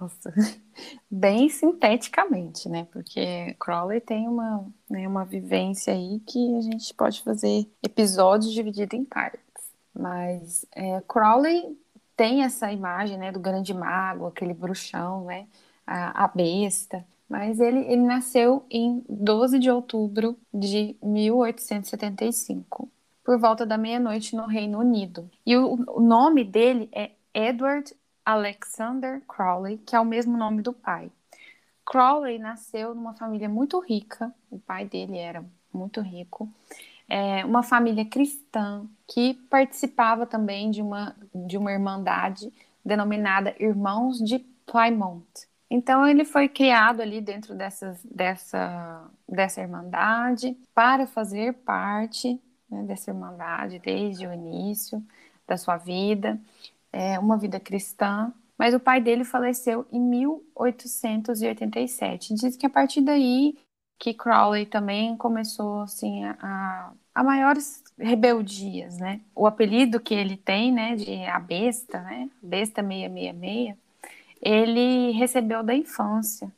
Nossa, 0.00 0.32
bem 1.10 1.48
sinteticamente, 1.48 2.68
né? 2.68 2.86
Porque 2.92 3.54
Crowley 3.58 4.00
tem 4.00 4.28
uma, 4.28 4.66
né, 4.88 5.08
uma 5.08 5.24
vivência 5.24 5.92
aí 5.92 6.20
que 6.20 6.56
a 6.56 6.60
gente 6.60 6.92
pode 6.94 7.22
fazer 7.22 7.66
episódios 7.82 8.52
divididos 8.52 8.98
em 8.98 9.04
partes. 9.04 9.40
Mas 9.94 10.66
é, 10.74 11.00
Crowley 11.08 11.76
tem 12.16 12.42
essa 12.42 12.70
imagem, 12.72 13.16
né, 13.16 13.32
do 13.32 13.40
grande 13.40 13.72
mago, 13.72 14.26
aquele 14.26 14.52
bruxão, 14.52 15.24
né, 15.24 15.46
a, 15.86 16.24
a 16.24 16.28
besta. 16.28 17.04
Mas 17.28 17.60
ele, 17.60 17.80
ele 17.80 18.02
nasceu 18.02 18.64
em 18.70 19.04
12 19.08 19.58
de 19.58 19.70
outubro 19.70 20.36
de 20.52 20.96
1875, 21.02 22.90
por 23.22 23.38
volta 23.38 23.66
da 23.66 23.76
meia-noite 23.76 24.34
no 24.34 24.46
Reino 24.46 24.78
Unido. 24.78 25.30
E 25.44 25.56
o, 25.56 25.74
o 25.88 26.00
nome 26.00 26.42
dele 26.42 26.88
é 26.92 27.10
Edward 27.34 27.94
Alexander 28.28 29.22
Crowley, 29.26 29.78
que 29.78 29.96
é 29.96 30.00
o 30.00 30.04
mesmo 30.04 30.36
nome 30.36 30.60
do 30.60 30.70
pai. 30.70 31.10
Crowley 31.86 32.38
nasceu 32.38 32.94
numa 32.94 33.14
família 33.14 33.48
muito 33.48 33.80
rica, 33.80 34.30
o 34.50 34.58
pai 34.58 34.84
dele 34.84 35.16
era 35.16 35.42
muito 35.72 36.02
rico, 36.02 36.46
é, 37.08 37.42
uma 37.46 37.62
família 37.62 38.04
cristã 38.04 38.84
que 39.06 39.32
participava 39.48 40.26
também 40.26 40.70
de 40.70 40.82
uma, 40.82 41.16
de 41.34 41.56
uma 41.56 41.72
irmandade 41.72 42.52
denominada 42.84 43.56
Irmãos 43.58 44.18
de 44.18 44.40
Plymouth. 44.66 45.48
Então 45.70 46.06
ele 46.06 46.26
foi 46.26 46.50
criado 46.50 47.00
ali 47.00 47.22
dentro 47.22 47.54
dessas, 47.54 47.98
dessa, 48.04 49.08
dessa 49.26 49.62
irmandade 49.62 50.54
para 50.74 51.06
fazer 51.06 51.54
parte 51.54 52.38
né, 52.70 52.82
dessa 52.82 53.10
irmandade 53.10 53.78
desde 53.78 54.26
o 54.26 54.34
início 54.34 55.02
da 55.46 55.56
sua 55.56 55.78
vida 55.78 56.38
é, 56.92 57.18
uma 57.18 57.36
vida 57.36 57.60
cristã 57.60 58.32
mas 58.58 58.74
o 58.74 58.80
pai 58.80 59.00
dele 59.00 59.24
faleceu 59.24 59.86
em 59.92 60.00
1887. 60.00 62.34
Diz 62.34 62.56
que 62.56 62.66
a 62.66 62.70
partir 62.70 63.00
daí 63.00 63.56
que 63.96 64.12
Crowley 64.12 64.66
também 64.66 65.16
começou 65.16 65.82
assim 65.82 66.24
a, 66.24 66.90
a 67.14 67.22
maiores 67.22 67.84
rebeldias, 67.96 68.98
né? 68.98 69.20
O 69.34 69.46
apelido 69.46 70.00
que 70.00 70.14
ele 70.14 70.36
tem, 70.36 70.72
né, 70.72 70.96
de 70.96 71.24
a 71.24 71.38
besta, 71.38 72.00
né, 72.02 72.28
besta 72.42 72.82
666, 72.82 73.76
ele 74.40 75.10
recebeu 75.12 75.62
da 75.64 75.74
infância, 75.74 76.52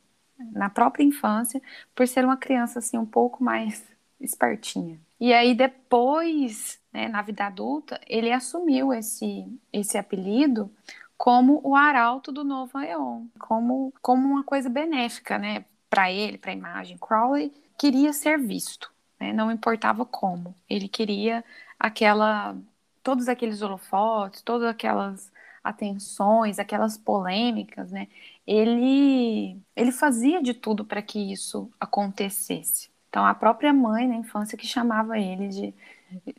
na 0.51 0.69
própria 0.69 1.03
infância, 1.03 1.61
por 1.95 2.07
ser 2.07 2.23
uma 2.25 2.37
criança 2.37 2.79
assim 2.79 2.97
um 2.97 3.05
pouco 3.05 3.43
mais 3.43 3.83
espertinha. 4.19 4.99
E 5.21 5.33
aí 5.33 5.55
depois, 5.55 6.81
né, 6.93 7.07
na 7.07 7.21
vida 7.21 7.45
adulta, 7.45 8.01
ele 8.07 8.31
assumiu 8.31 8.93
esse 8.93 9.47
esse 9.71 9.97
apelido 9.97 10.71
como 11.17 11.61
o 11.63 11.75
arauto 11.75 12.31
do 12.31 12.43
novo 12.43 12.77
Aeon, 12.77 13.27
como 13.39 13.93
como 14.01 14.27
uma 14.27 14.43
coisa 14.43 14.69
benéfica, 14.69 15.37
né, 15.37 15.65
para 15.89 16.11
ele, 16.11 16.37
para 16.37 16.51
a 16.51 16.55
imagem. 16.55 16.97
Crowley 16.97 17.53
queria 17.77 18.13
ser 18.13 18.37
visto 18.39 18.91
né? 19.21 19.31
não 19.31 19.51
importava 19.51 20.03
como. 20.05 20.55
Ele 20.67 20.87
queria 20.89 21.45
aquela, 21.79 22.57
todos 23.03 23.29
aqueles 23.29 23.61
holofotes, 23.61 24.41
todas 24.41 24.67
aquelas 24.67 25.31
atenções, 25.63 26.57
aquelas 26.59 26.97
polêmicas, 26.97 27.91
né? 27.91 28.07
Ele, 28.47 29.61
ele 29.75 29.91
fazia 29.91 30.41
de 30.41 30.55
tudo 30.55 30.83
para 30.83 31.01
que 31.03 31.19
isso 31.31 31.69
acontecesse. 31.79 32.90
Então, 33.11 33.25
a 33.25 33.35
própria 33.35 33.73
mãe 33.73 34.07
na 34.07 34.15
infância 34.15 34.57
que 34.57 34.65
chamava 34.65 35.19
ele 35.19 35.49
de, 35.49 35.73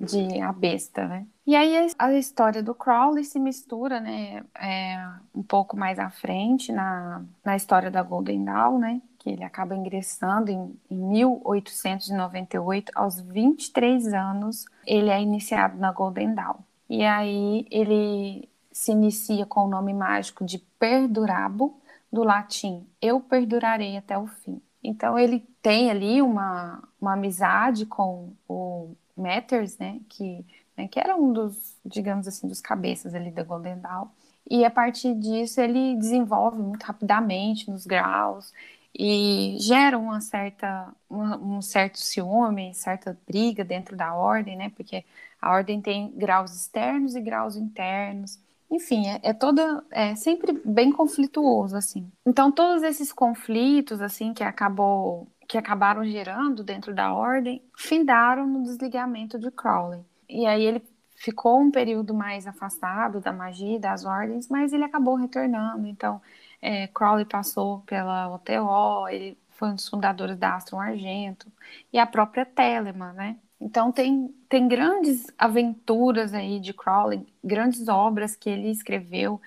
de 0.00 0.40
a 0.40 0.50
besta, 0.50 1.06
né? 1.06 1.26
E 1.46 1.54
aí 1.54 1.90
a 1.98 2.12
história 2.14 2.62
do 2.62 2.74
Crowley 2.74 3.24
se 3.24 3.38
mistura, 3.38 4.00
né, 4.00 4.42
é, 4.58 5.06
um 5.34 5.42
pouco 5.42 5.76
mais 5.76 5.98
à 5.98 6.08
frente 6.08 6.72
na, 6.72 7.22
na 7.44 7.56
história 7.56 7.90
da 7.90 8.02
Golden 8.02 8.42
Dawn, 8.44 8.78
né? 8.78 9.02
que 9.18 9.28
ele 9.30 9.44
acaba 9.44 9.76
ingressando 9.76 10.50
em, 10.50 10.74
em 10.90 10.96
1898, 10.96 12.90
aos 12.92 13.20
23 13.20 14.12
anos, 14.12 14.64
ele 14.84 15.10
é 15.10 15.22
iniciado 15.22 15.78
na 15.78 15.92
Golden 15.92 16.34
Dawn. 16.34 16.56
E 16.90 17.04
aí 17.04 17.64
ele 17.70 18.48
se 18.72 18.90
inicia 18.90 19.46
com 19.46 19.66
o 19.66 19.68
nome 19.68 19.94
mágico 19.94 20.44
de 20.44 20.58
Perdurabo, 20.58 21.80
do 22.12 22.24
latim 22.24 22.84
Eu 23.00 23.20
perdurarei 23.20 23.96
até 23.96 24.18
o 24.18 24.26
fim. 24.26 24.60
Então 24.82 25.16
ele 25.16 25.46
tem 25.62 25.90
ali 25.90 26.20
uma, 26.20 26.82
uma 27.00 27.14
amizade 27.14 27.86
com 27.86 28.32
o 28.48 28.90
Matters, 29.16 29.78
né, 29.78 30.00
que, 30.08 30.44
né, 30.76 30.88
que 30.88 30.98
era 30.98 31.16
um 31.16 31.32
dos, 31.32 31.76
digamos 31.86 32.26
assim, 32.26 32.48
dos 32.48 32.60
cabeças 32.60 33.14
ali 33.14 33.30
da 33.30 33.44
Golden 33.44 33.78
Dawn. 33.78 34.08
E 34.50 34.64
a 34.64 34.70
partir 34.70 35.14
disso 35.14 35.60
ele 35.60 35.96
desenvolve 35.96 36.60
muito 36.60 36.82
rapidamente 36.82 37.70
nos 37.70 37.86
graus 37.86 38.52
e 38.94 39.56
gera 39.58 39.98
uma 39.98 40.20
certa, 40.20 40.92
um, 41.10 41.62
certo 41.62 41.98
ciúme, 41.98 42.74
certa 42.74 43.16
briga 43.26 43.64
dentro 43.64 43.96
da 43.96 44.14
ordem, 44.14 44.56
né? 44.56 44.70
Porque 44.76 45.04
a 45.40 45.50
ordem 45.52 45.80
tem 45.80 46.10
graus 46.10 46.54
externos 46.54 47.14
e 47.14 47.20
graus 47.20 47.56
internos. 47.56 48.38
Enfim, 48.70 49.06
é, 49.06 49.20
é 49.22 49.32
toda, 49.32 49.84
é 49.90 50.14
sempre 50.14 50.60
bem 50.64 50.92
conflituoso, 50.92 51.76
assim. 51.76 52.10
Então, 52.26 52.50
todos 52.50 52.82
esses 52.82 53.12
conflitos, 53.12 54.00
assim, 54.00 54.34
que 54.34 54.42
acabou, 54.42 55.26
que 55.52 55.58
acabaram 55.58 56.02
gerando 56.02 56.64
dentro 56.64 56.94
da 56.94 57.12
ordem, 57.12 57.60
findaram 57.76 58.46
no 58.46 58.62
desligamento 58.62 59.38
de 59.38 59.50
Crowley. 59.50 60.00
E 60.26 60.46
aí 60.46 60.64
ele 60.64 60.82
ficou 61.14 61.60
um 61.60 61.70
período 61.70 62.14
mais 62.14 62.46
afastado 62.46 63.20
da 63.20 63.34
magia, 63.34 63.78
das 63.78 64.06
ordens, 64.06 64.48
mas 64.48 64.72
ele 64.72 64.82
acabou 64.82 65.14
retornando. 65.14 65.86
Então, 65.86 66.22
é, 66.62 66.86
Crowley 66.86 67.26
passou 67.26 67.80
pela 67.80 68.34
OTO, 68.34 69.06
ele 69.10 69.36
foi 69.50 69.68
um 69.68 69.74
dos 69.74 69.86
fundadores 69.90 70.38
da 70.38 70.54
Astron 70.54 70.80
Argento, 70.80 71.52
e 71.92 71.98
a 71.98 72.06
própria 72.06 72.46
Telemann, 72.46 73.12
né? 73.12 73.36
Então 73.60 73.92
tem, 73.92 74.34
tem 74.48 74.66
grandes 74.66 75.26
aventuras 75.36 76.32
aí 76.32 76.60
de 76.60 76.72
Crowley, 76.72 77.26
grandes 77.44 77.88
obras 77.88 78.34
que 78.34 78.48
ele 78.48 78.70
escreveu, 78.70 79.38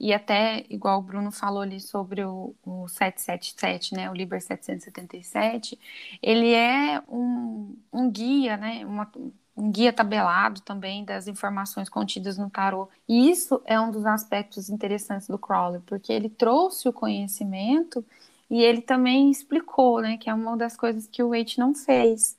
e 0.00 0.14
até, 0.14 0.64
igual 0.70 0.98
o 0.98 1.02
Bruno 1.02 1.30
falou 1.30 1.60
ali 1.60 1.78
sobre 1.78 2.24
o, 2.24 2.54
o 2.64 2.88
777, 2.88 3.94
né, 3.94 4.10
o 4.10 4.14
Liber 4.14 4.40
777, 4.40 5.78
ele 6.22 6.54
é 6.54 7.02
um, 7.06 7.76
um 7.92 8.10
guia, 8.10 8.56
né, 8.56 8.82
uma, 8.86 9.12
um 9.54 9.70
guia 9.70 9.92
tabelado 9.92 10.62
também 10.62 11.04
das 11.04 11.28
informações 11.28 11.90
contidas 11.90 12.38
no 12.38 12.48
tarô. 12.48 12.88
E 13.06 13.30
isso 13.30 13.60
é 13.66 13.78
um 13.78 13.90
dos 13.90 14.06
aspectos 14.06 14.70
interessantes 14.70 15.28
do 15.28 15.38
Crowley, 15.38 15.82
porque 15.84 16.10
ele 16.10 16.30
trouxe 16.30 16.88
o 16.88 16.94
conhecimento 16.94 18.02
e 18.48 18.62
ele 18.62 18.80
também 18.80 19.30
explicou, 19.30 20.00
né, 20.00 20.16
que 20.16 20.30
é 20.30 20.34
uma 20.34 20.56
das 20.56 20.78
coisas 20.78 21.06
que 21.06 21.22
o 21.22 21.28
Waite 21.28 21.58
não 21.58 21.74
fez. 21.74 22.38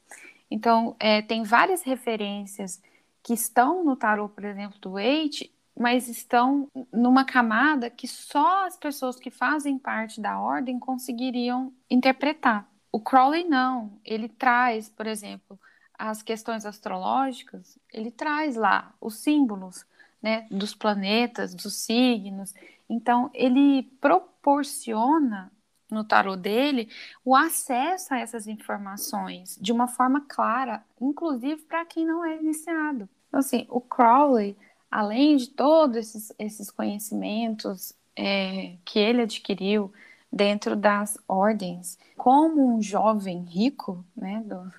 Então, 0.50 0.96
é, 1.00 1.22
tem 1.22 1.44
várias 1.44 1.84
referências 1.84 2.82
que 3.22 3.34
estão 3.34 3.84
no 3.84 3.96
tarô, 3.96 4.28
por 4.28 4.44
exemplo, 4.44 4.80
do 4.80 4.94
Waite, 4.94 5.52
mas 5.78 6.08
estão 6.08 6.68
numa 6.92 7.26
camada 7.26 7.90
que 7.90 8.08
só 8.08 8.66
as 8.66 8.78
pessoas 8.78 9.18
que 9.18 9.32
fazem 9.32 9.78
parte 9.78 10.22
da 10.22 10.40
ordem 10.40 10.80
conseguiriam 10.80 11.74
interpretar. 11.90 12.68
O 12.92 13.00
Crowley 13.00 13.46
não, 13.46 14.00
ele 14.04 14.28
traz, 14.28 14.90
por 14.90 15.08
exemplo, 15.08 15.60
as 15.98 16.22
questões 16.22 16.66
astrológicas, 16.66 17.78
ele 17.94 18.12
traz 18.12 18.56
lá 18.56 18.94
os 19.00 19.16
símbolos 19.16 19.86
né, 20.22 20.46
dos 20.52 20.76
planetas, 20.76 21.54
dos 21.56 21.76
signos. 21.76 22.54
Então, 22.90 23.30
ele 23.34 23.84
proporciona 24.00 25.52
no 25.90 26.04
tarot 26.04 26.40
dele 26.40 26.90
o 27.24 27.36
acesso 27.36 28.14
a 28.14 28.20
essas 28.20 28.48
informações 28.48 29.58
de 29.60 29.72
uma 29.72 29.88
forma 29.88 30.22
clara, 30.28 30.84
inclusive 31.00 31.62
para 31.64 31.86
quem 31.86 32.06
não 32.06 32.24
é 32.24 32.38
iniciado. 32.38 33.10
Então, 33.28 33.40
assim, 33.40 33.66
o 33.70 33.80
Crowley, 33.82 34.58
além 34.92 35.38
de 35.38 35.48
todos 35.48 35.96
esses, 35.96 36.34
esses 36.38 36.70
conhecimentos 36.70 37.94
é, 38.16 38.76
que 38.84 39.00
ele 39.00 39.22
adquiriu 39.22 39.92
dentro 40.32 40.76
das 40.76 41.18
ordens, 41.28 41.98
como 42.18 42.76
um 42.76 42.82
jovem 42.82 43.44
rico, 43.44 44.06
né, 44.16 44.44
do, 44.46 44.72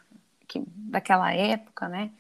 que, 0.47 0.63
daquela 0.67 1.33
época, 1.33 1.89
né, 1.89 2.11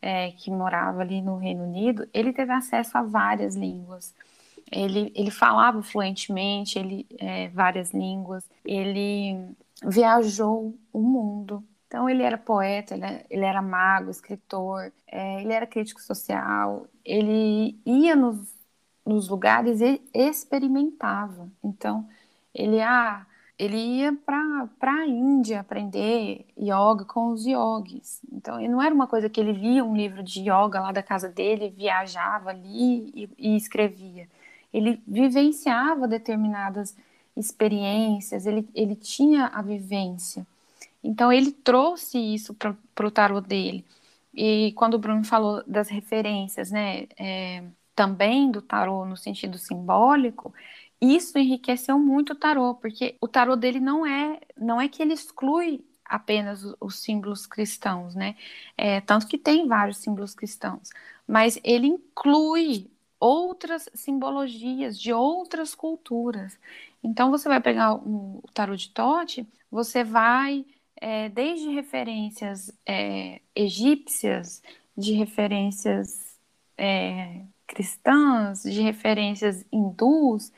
é, 0.00 0.32
que 0.32 0.50
morava 0.50 1.02
ali 1.02 1.22
no 1.22 1.36
Reino 1.36 1.64
Unido, 1.64 2.08
ele 2.12 2.32
teve 2.32 2.52
acesso 2.52 2.96
a 2.96 3.02
várias 3.02 3.54
línguas. 3.54 4.14
Ele, 4.70 5.12
ele 5.14 5.30
falava 5.30 5.82
fluentemente 5.82 6.78
ele, 6.78 7.06
é, 7.18 7.48
várias 7.48 7.92
línguas, 7.92 8.44
ele 8.64 9.54
viajou 9.82 10.74
o 10.92 11.00
mundo. 11.00 11.62
Então, 11.94 12.10
ele 12.10 12.24
era 12.24 12.36
poeta, 12.36 12.94
ele, 12.94 13.04
ele 13.30 13.44
era 13.44 13.62
mago, 13.62 14.10
escritor, 14.10 14.92
é, 15.06 15.40
ele 15.40 15.52
era 15.52 15.64
crítico 15.64 16.02
social, 16.02 16.88
ele 17.04 17.78
ia 17.86 18.16
nos, 18.16 18.52
nos 19.06 19.28
lugares 19.28 19.80
e 19.80 20.02
experimentava. 20.12 21.48
Então, 21.62 22.04
ele, 22.52 22.80
ah, 22.80 23.24
ele 23.56 23.76
ia 23.76 24.12
para 24.12 24.68
a 24.82 25.06
Índia 25.06 25.60
aprender 25.60 26.44
yoga 26.58 27.04
com 27.04 27.28
os 27.28 27.46
yogis. 27.46 28.20
Então, 28.32 28.60
não 28.60 28.82
era 28.82 28.92
uma 28.92 29.06
coisa 29.06 29.28
que 29.30 29.40
ele 29.40 29.52
via 29.52 29.84
um 29.84 29.94
livro 29.96 30.20
de 30.20 30.40
yoga 30.40 30.80
lá 30.80 30.90
da 30.90 31.02
casa 31.02 31.28
dele, 31.28 31.70
viajava 31.70 32.50
ali 32.50 33.12
e, 33.14 33.30
e 33.38 33.56
escrevia. 33.56 34.28
Ele 34.72 35.00
vivenciava 35.06 36.08
determinadas 36.08 36.96
experiências, 37.36 38.46
ele, 38.46 38.68
ele 38.74 38.96
tinha 38.96 39.46
a 39.46 39.62
vivência. 39.62 40.44
Então, 41.04 41.32
ele 41.32 41.52
trouxe 41.52 42.18
isso 42.18 42.54
para 42.54 43.06
o 43.06 43.10
tarot 43.12 43.46
dele. 43.46 43.84
E 44.34 44.72
quando 44.74 44.94
o 44.94 44.98
Bruno 44.98 45.24
falou 45.24 45.62
das 45.66 45.88
referências, 45.88 46.70
né, 46.72 47.06
é, 47.18 47.64
também 47.94 48.50
do 48.50 48.62
tarot 48.62 49.08
no 49.08 49.16
sentido 49.16 49.58
simbólico, 49.58 50.52
isso 51.00 51.38
enriqueceu 51.38 51.98
muito 51.98 52.32
o 52.32 52.36
tarô, 52.36 52.74
porque 52.74 53.16
o 53.20 53.28
tarô 53.28 53.56
dele 53.56 53.80
não 53.80 54.06
é, 54.06 54.40
não 54.56 54.80
é 54.80 54.88
que 54.88 55.02
ele 55.02 55.12
exclui 55.14 55.84
apenas 56.04 56.64
os 56.80 57.00
símbolos 57.00 57.46
cristãos, 57.46 58.14
né? 58.14 58.36
É, 58.76 59.00
tanto 59.00 59.26
que 59.26 59.38
tem 59.38 59.66
vários 59.68 59.98
símbolos 59.98 60.34
cristãos, 60.34 60.90
mas 61.26 61.58
ele 61.64 61.86
inclui 61.88 62.90
outras 63.20 63.88
simbologias 63.94 64.98
de 64.98 65.12
outras 65.12 65.74
culturas. 65.74 66.58
Então 67.02 67.30
você 67.30 67.48
vai 67.48 67.60
pegar 67.60 67.94
o 67.94 68.42
tarô 68.52 68.76
de 68.76 68.90
Tote, 68.90 69.46
você 69.70 70.04
vai 70.04 70.64
é, 71.00 71.28
desde 71.28 71.68
referências 71.70 72.72
é, 72.86 73.40
egípcias, 73.54 74.62
de 74.96 75.12
referências 75.12 76.38
é, 76.78 77.40
cristãs, 77.66 78.62
de 78.62 78.80
referências 78.80 79.64
hindus, 79.72 80.52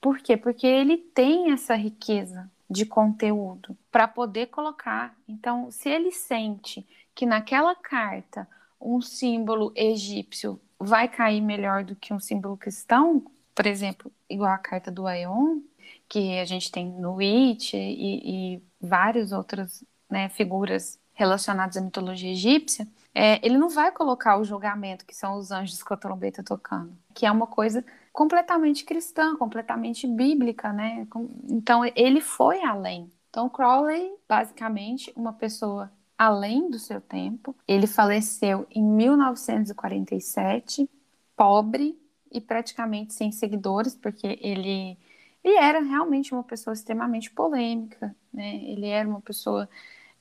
por 0.00 0.18
quê? 0.18 0.36
Porque 0.36 0.66
ele 0.66 0.96
tem 0.96 1.50
essa 1.50 1.74
riqueza 1.74 2.50
de 2.68 2.84
conteúdo 2.84 3.76
para 3.90 4.06
poder 4.08 4.46
colocar. 4.46 5.16
Então, 5.28 5.70
se 5.70 5.88
ele 5.88 6.10
sente 6.10 6.86
que 7.14 7.26
naquela 7.26 7.74
carta 7.74 8.48
um 8.80 9.00
símbolo 9.00 9.72
egípcio 9.74 10.60
vai 10.78 11.08
cair 11.08 11.40
melhor 11.40 11.84
do 11.84 11.96
que 11.96 12.12
um 12.12 12.20
símbolo 12.20 12.56
cristão, 12.56 13.24
por 13.56 13.66
exemplo, 13.66 14.12
igual 14.28 14.52
a 14.52 14.58
carta 14.58 14.90
do 14.90 15.06
Aeon, 15.06 15.60
que 16.06 16.38
a 16.38 16.44
gente 16.44 16.70
tem 16.70 16.86
no 16.86 17.18
It 17.20 17.74
e, 17.74 18.54
e 18.54 18.62
várias 18.78 19.32
outras 19.32 19.82
né, 20.10 20.28
figuras 20.28 21.00
relacionadas 21.14 21.78
à 21.78 21.80
mitologia 21.80 22.30
egípcia, 22.30 22.86
é, 23.14 23.40
ele 23.44 23.56
não 23.56 23.70
vai 23.70 23.90
colocar 23.90 24.38
o 24.38 24.44
julgamento, 24.44 25.06
que 25.06 25.16
são 25.16 25.38
os 25.38 25.50
anjos 25.50 25.82
com 25.82 25.94
a 25.94 25.96
trombeta 25.96 26.42
tocando, 26.42 26.92
que 27.14 27.24
é 27.24 27.32
uma 27.32 27.46
coisa 27.46 27.82
completamente 28.12 28.84
cristã, 28.84 29.34
completamente 29.36 30.06
bíblica, 30.06 30.70
né? 30.70 31.08
Então 31.48 31.82
ele 31.96 32.20
foi 32.20 32.62
além. 32.62 33.10
Então 33.30 33.48
Crowley, 33.48 34.12
basicamente, 34.28 35.10
uma 35.16 35.32
pessoa 35.32 35.90
além 36.18 36.68
do 36.68 36.78
seu 36.78 37.00
tempo. 37.00 37.56
Ele 37.66 37.86
faleceu 37.86 38.66
em 38.70 38.84
1947, 38.84 40.90
pobre 41.34 41.98
e 42.36 42.40
praticamente 42.40 43.14
sem 43.14 43.32
seguidores, 43.32 43.94
porque 43.94 44.38
ele 44.40 44.98
ele 45.42 45.58
era 45.58 45.80
realmente 45.80 46.34
uma 46.34 46.42
pessoa 46.42 46.74
extremamente 46.74 47.30
polêmica, 47.30 48.14
né? 48.34 48.56
Ele 48.64 48.88
era 48.88 49.08
uma 49.08 49.20
pessoa 49.20 49.68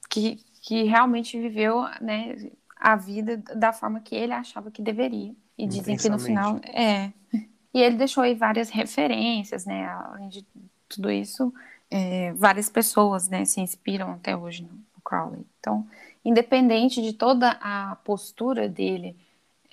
que, 0.07 0.39
que 0.61 0.83
realmente 0.83 1.39
viveu, 1.39 1.81
né, 1.99 2.51
a 2.77 2.95
vida 2.95 3.37
da 3.55 3.73
forma 3.73 3.99
que 3.99 4.15
ele 4.15 4.33
achava 4.33 4.69
que 4.69 4.83
deveria. 4.83 5.33
E 5.57 5.65
dizem 5.65 5.97
que 5.97 6.09
no 6.09 6.19
final 6.19 6.59
é. 6.63 7.11
E 7.73 7.81
ele 7.81 7.97
deixou 7.97 8.23
aí 8.23 8.33
várias 8.33 8.69
referências, 8.69 9.65
né? 9.65 9.85
Além 9.85 10.29
de 10.29 10.45
tudo 10.87 11.11
isso, 11.11 11.53
é, 11.91 12.31
várias 12.33 12.69
pessoas, 12.69 13.27
né, 13.27 13.43
se 13.43 13.59
inspiram 13.59 14.11
até 14.11 14.37
hoje 14.37 14.63
no, 14.63 14.69
no 14.69 15.01
Crowley. 15.03 15.45
Então, 15.59 15.85
independente 16.23 17.01
de 17.01 17.11
toda 17.11 17.51
a 17.59 17.97
postura 17.97 18.69
dele 18.69 19.17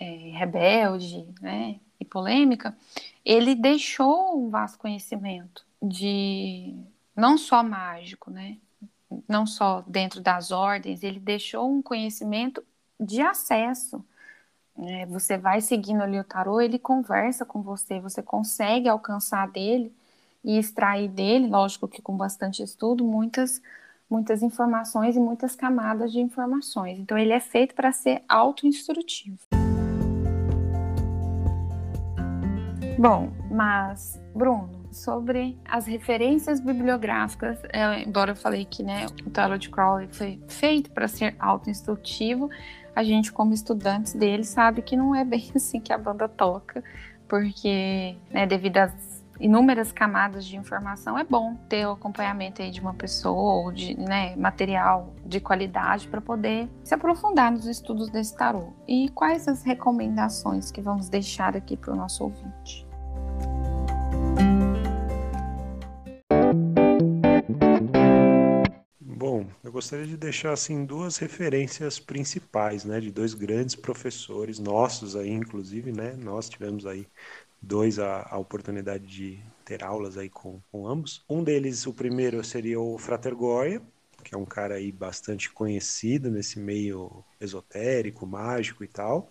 é, 0.01 0.33
rebelde, 0.35 1.29
né, 1.41 1.79
e 2.03 2.05
polêmica, 2.05 2.77
ele 3.25 3.55
deixou 3.55 4.39
um 4.39 4.51
vasto 4.51 4.79
conhecimento 4.79 5.65
de 5.81 6.75
não 7.17 7.37
só 7.39 7.63
mágico, 7.63 8.31
né, 8.31 8.57
não 9.29 9.47
só 9.47 9.83
dentro 9.87 10.21
das 10.21 10.51
ordens, 10.51 11.03
ele 11.03 11.19
deixou 11.19 11.71
um 11.71 11.83
conhecimento 11.83 12.65
de 12.99 13.21
acesso. 13.21 14.05
É, 14.79 15.07
você 15.07 15.37
vai 15.37 15.61
seguindo 15.61 16.03
ali 16.03 16.19
o 16.19 16.25
tarô, 16.25 16.61
ele 16.61 16.79
conversa 16.79 17.45
com 17.45 17.61
você, 17.63 18.01
você 18.01 18.23
consegue 18.23 18.89
alcançar 18.89 19.49
dele 19.49 19.95
e 20.43 20.59
extrair 20.59 21.09
dele, 21.09 21.47
lógico 21.47 21.87
que 21.87 22.01
com 22.01 22.17
bastante 22.17 22.63
estudo, 22.63 23.05
muitas 23.05 23.61
muitas 24.13 24.43
informações 24.43 25.17
e 25.17 25.21
muitas 25.21 25.57
camadas 25.57 26.13
de 26.13 26.21
informações. 26.21 26.99
Então 26.99 27.17
ele 27.17 27.33
é 27.33 27.41
feito 27.41 27.75
para 27.75 27.91
ser 27.93 28.23
auto-instrutivo. 28.29 29.62
Bom, 32.99 33.33
mas 33.51 34.21
Bruno, 34.35 34.87
sobre 34.93 35.59
as 35.65 35.87
referências 35.87 36.61
bibliográficas, 36.61 37.59
é, 37.73 38.03
embora 38.03 38.33
eu 38.33 38.37
falei 38.37 38.65
que 38.65 38.83
né, 38.83 39.07
o 39.27 39.31
Tarot 39.31 39.59
de 39.59 39.71
Crowley 39.71 40.09
foi 40.11 40.41
feito 40.49 40.91
para 40.91 41.09
ser 41.09 41.35
auto-instrutivo, 41.39 42.51
a 42.95 43.03
gente, 43.03 43.33
como 43.33 43.55
estudantes 43.55 44.13
dele, 44.13 44.45
sabe 44.45 44.83
que 44.83 44.97
não 44.97 45.15
é 45.15 45.25
bem 45.25 45.51
assim 45.57 45.81
que 45.81 45.93
a 45.93 45.99
banda 45.99 46.29
toca, 46.29 46.85
porque, 47.27 48.17
né, 48.31 48.47
devido 48.47 48.79
às 48.79 49.22
inúmeras 49.41 49.93
camadas 49.93 50.45
de 50.45 50.57
informação, 50.57 51.19
é 51.19 51.25
bom 51.25 51.57
ter 51.69 51.87
o 51.87 51.93
acompanhamento 51.93 52.63
aí 52.63 52.71
de 52.71 52.81
uma 52.81 52.95
pessoa 52.95 53.65
ou 53.65 53.73
de 53.73 53.99
né, 53.99 54.37
material 54.37 55.13
de 55.25 55.41
qualidade 55.41 56.09
para 56.09 56.21
poder 56.21 56.69
se 56.85 56.95
aprofundar 56.95 57.51
nos 57.51 57.67
estudos 57.67 58.11
desse 58.11 58.37
tarô. 58.37 58.73
E 58.87 59.09
quais 59.11 59.49
as 59.49 59.63
recomendações 59.63 60.71
que 60.71 60.81
vamos 60.81 61.09
deixar 61.09 61.57
aqui 61.57 61.77
para 61.77 61.93
o 61.93 61.97
nosso 61.97 62.25
ouvinte? 62.25 62.87
Eu 69.73 69.75
gostaria 69.75 70.05
de 70.05 70.19
deixar 70.19 70.53
assim 70.53 70.85
duas 70.85 71.17
referências 71.17 71.99
principais, 71.99 72.85
né, 72.85 73.01
de 73.01 73.11
dois 73.11 73.33
grandes 73.33 73.75
professores 73.75 74.59
nossos 74.59 75.17
aí, 75.17 75.31
inclusive, 75.31 75.91
né, 75.91 76.15
nós 76.15 76.47
tivemos 76.47 76.85
aí 76.85 77.09
dois 77.63 77.99
a, 77.99 78.27
a 78.29 78.39
oportunidade 78.39 79.07
de 79.07 79.43
ter 79.65 79.85
aulas 79.85 80.19
aí 80.19 80.29
com, 80.29 80.61
com 80.71 80.87
ambos. 80.87 81.25
Um 81.29 81.45
deles, 81.45 81.87
o 81.87 81.95
primeiro 81.95 82.43
seria 82.43 82.81
o 82.81 82.99
Frater 82.99 83.35
Goya, 83.35 83.81
que 84.25 84.35
é 84.35 84.39
um 84.39 84.45
cara 84.45 84.75
aí 84.75 84.91
bastante 84.91 85.51
conhecido 85.51 86.31
nesse 86.31 86.59
meio 86.59 87.25
esotérico, 87.41 88.27
mágico 88.27 88.85
e 88.85 88.89
tal. 88.89 89.31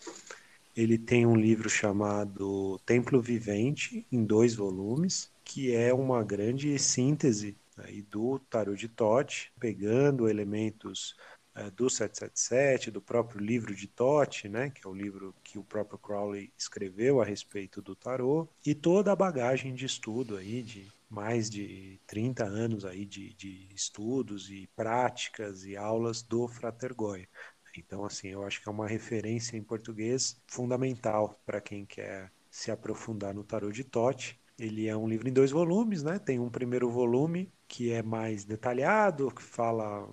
Ele 0.76 0.98
tem 0.98 1.26
um 1.26 1.36
livro 1.36 1.70
chamado 1.70 2.80
Templo 2.86 3.22
Vivente, 3.22 4.06
em 4.12 4.24
dois 4.24 4.56
volumes, 4.56 5.30
que 5.44 5.76
é 5.76 5.94
uma 5.94 6.24
grande 6.24 6.78
síntese 6.80 7.58
aí 7.78 8.02
do 8.02 8.40
tarot 8.40 8.80
de 8.80 8.88
Tote, 8.88 9.52
pegando 9.60 10.30
elementos 10.30 11.16
do 11.76 11.90
777, 11.90 12.92
do 12.92 13.02
próprio 13.02 13.42
livro 13.42 13.76
de 13.76 13.88
Tote, 13.88 14.48
né, 14.48 14.70
que 14.70 14.86
é 14.86 14.90
o 14.90 14.94
livro 14.94 15.36
que 15.44 15.60
o 15.60 15.64
próprio 15.64 16.00
Crowley 16.00 16.52
escreveu 16.58 17.22
a 17.22 17.26
respeito 17.26 17.82
do 17.82 17.96
tarot, 17.96 18.50
e 18.66 18.74
toda 18.74 19.12
a 19.12 19.16
bagagem 19.16 19.74
de 19.74 19.86
estudo 19.86 20.38
aí 20.38 20.64
de 20.64 20.92
mais 21.10 21.50
de 21.50 22.00
30 22.08 22.46
anos 22.46 22.86
aí 22.86 23.06
de, 23.06 23.34
de 23.34 23.68
estudos 23.76 24.50
e 24.50 24.68
práticas 24.76 25.66
e 25.66 25.76
aulas 25.76 26.22
do 26.22 26.48
Frater 26.48 26.96
Goya. 26.96 27.28
Então, 27.78 28.06
assim, 28.06 28.30
eu 28.30 28.44
acho 28.44 28.62
que 28.62 28.70
é 28.70 28.72
uma 28.72 28.88
referência 28.88 29.58
em 29.58 29.64
português 29.64 30.42
fundamental 30.48 31.42
para 31.46 31.62
quem 31.62 31.86
quer 31.86 32.32
se 32.50 32.72
aprofundar 32.72 33.34
no 33.34 33.44
tarot 33.44 33.74
de 33.74 33.84
Tote. 33.84 34.40
Ele 34.58 34.88
é 34.88 34.96
um 34.96 35.08
livro 35.08 35.28
em 35.28 35.34
dois 35.34 35.52
volumes, 35.52 36.04
né? 36.04 36.20
Tem 36.20 36.40
um 36.40 36.50
primeiro 36.50 36.90
volume 36.90 37.52
que 37.68 37.92
é 37.92 38.04
mais 38.04 38.44
detalhado, 38.44 39.32
que 39.32 39.42
fala 39.42 40.08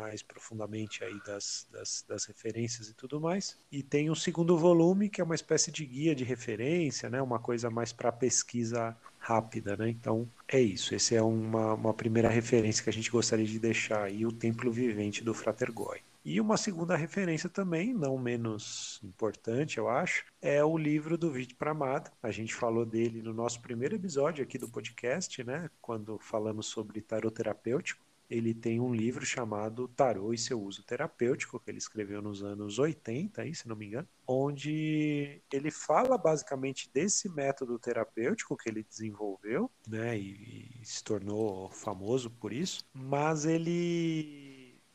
mais 0.00 0.22
profundamente 0.22 1.04
aí 1.04 1.20
das, 1.26 1.68
das, 1.70 2.04
das, 2.08 2.24
referências 2.24 2.88
e 2.88 2.94
tudo 2.94 3.20
mais. 3.20 3.58
E 3.70 3.82
tem 3.82 4.08
o 4.08 4.16
segundo 4.16 4.56
volume, 4.56 5.10
que 5.10 5.20
é 5.20 5.24
uma 5.24 5.34
espécie 5.34 5.70
de 5.70 5.84
guia 5.84 6.14
de 6.14 6.24
referência, 6.24 7.10
né? 7.10 7.20
uma 7.20 7.38
coisa 7.38 7.68
mais 7.70 7.92
para 7.92 8.10
pesquisa 8.10 8.96
rápida. 9.18 9.76
Né? 9.76 9.90
Então, 9.90 10.28
é 10.48 10.58
isso. 10.60 10.94
Essa 10.94 11.16
é 11.16 11.22
uma, 11.22 11.74
uma 11.74 11.94
primeira 11.94 12.28
referência 12.28 12.82
que 12.82 12.90
a 12.90 12.92
gente 12.92 13.10
gostaria 13.10 13.46
de 13.46 13.58
deixar 13.58 14.04
aí, 14.04 14.24
o 14.24 14.32
Templo 14.32 14.72
Vivente 14.72 15.22
do 15.22 15.34
Frater 15.34 15.72
Goy. 15.72 16.00
E 16.22 16.38
uma 16.38 16.58
segunda 16.58 16.96
referência 16.96 17.48
também, 17.48 17.94
não 17.94 18.18
menos 18.18 19.00
importante, 19.02 19.78
eu 19.78 19.88
acho, 19.88 20.26
é 20.42 20.62
o 20.62 20.76
livro 20.76 21.16
do 21.16 21.30
Vite 21.30 21.54
Pramada. 21.54 22.12
A 22.22 22.30
gente 22.30 22.54
falou 22.54 22.84
dele 22.84 23.22
no 23.22 23.32
nosso 23.32 23.60
primeiro 23.62 23.96
episódio 23.96 24.44
aqui 24.44 24.58
do 24.58 24.68
podcast, 24.68 25.42
né? 25.42 25.70
Quando 25.80 26.18
falamos 26.18 26.66
sobre 26.66 27.00
tarot 27.00 27.34
terapêutico. 27.34 28.04
Ele 28.30 28.54
tem 28.54 28.80
um 28.80 28.94
livro 28.94 29.26
chamado 29.26 29.88
Tarot 29.88 30.32
e 30.34 30.38
seu 30.38 30.62
uso 30.62 30.84
terapêutico, 30.84 31.58
que 31.58 31.70
ele 31.70 31.78
escreveu 31.78 32.22
nos 32.22 32.42
anos 32.42 32.78
80, 32.78 33.42
aí, 33.42 33.54
se 33.54 33.68
não 33.68 33.74
me 33.74 33.86
engano, 33.86 34.08
onde 34.26 35.42
ele 35.52 35.70
fala 35.70 36.16
basicamente 36.16 36.88
desse 36.94 37.28
método 37.28 37.78
terapêutico 37.78 38.56
que 38.56 38.68
ele 38.68 38.84
desenvolveu, 38.84 39.70
né, 39.88 40.16
e, 40.16 40.70
e 40.80 40.86
se 40.86 41.02
tornou 41.02 41.68
famoso 41.70 42.30
por 42.30 42.52
isso, 42.52 42.84
mas 42.94 43.44
ele 43.44 44.49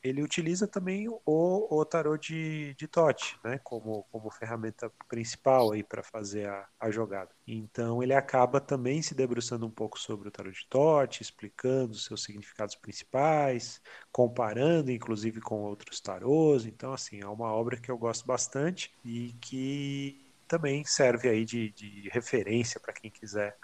ele 0.05 0.21
utiliza 0.21 0.67
também 0.67 1.09
o, 1.09 1.19
o 1.25 1.83
tarot 1.83 2.21
de, 2.31 2.75
de 2.75 2.87
Tote, 2.87 3.39
né, 3.43 3.59
como, 3.63 4.03
como 4.11 4.29
ferramenta 4.29 4.91
principal 5.09 5.71
aí 5.71 5.83
para 5.83 6.03
fazer 6.03 6.47
a, 6.47 6.67
a 6.79 6.91
jogada. 6.91 7.31
Então 7.47 8.03
ele 8.03 8.13
acaba 8.13 8.61
também 8.61 9.01
se 9.01 9.15
debruçando 9.15 9.65
um 9.65 9.71
pouco 9.71 9.99
sobre 9.99 10.27
o 10.27 10.31
tarot 10.31 10.55
de 10.55 10.67
Tote, 10.69 11.23
explicando 11.23 11.95
seus 11.95 12.23
significados 12.23 12.75
principais, 12.75 13.81
comparando 14.11 14.91
inclusive 14.91 15.41
com 15.41 15.63
outros 15.63 15.99
tarôs. 15.99 16.67
Então 16.67 16.93
assim, 16.93 17.21
é 17.21 17.27
uma 17.27 17.51
obra 17.51 17.75
que 17.75 17.89
eu 17.89 17.97
gosto 17.97 18.27
bastante 18.27 18.93
e 19.03 19.33
que 19.41 20.23
também 20.47 20.85
serve 20.85 21.29
aí 21.29 21.43
de, 21.43 21.71
de 21.71 22.09
referência 22.09 22.79
para 22.79 22.93
quem 22.93 23.09
quiser 23.09 23.57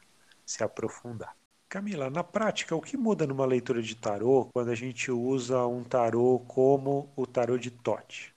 se 0.43 0.63
aprofundar. 0.63 1.36
Camila, 1.71 2.10
na 2.10 2.21
prática, 2.21 2.75
o 2.75 2.81
que 2.81 2.97
muda 2.97 3.25
numa 3.25 3.45
leitura 3.45 3.81
de 3.81 3.95
tarô 3.95 4.49
quando 4.53 4.71
a 4.71 4.75
gente 4.75 5.10
usa 5.10 5.65
um 5.65 5.86
tarô 5.86 6.41
como 6.45 7.07
o 7.15 7.25
tarô 7.25 7.57
de 7.57 7.71
Tote? 7.71 8.36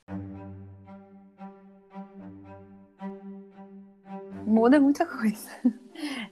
Muda 4.47 4.79
muita 4.81 5.05
coisa. 5.05 5.51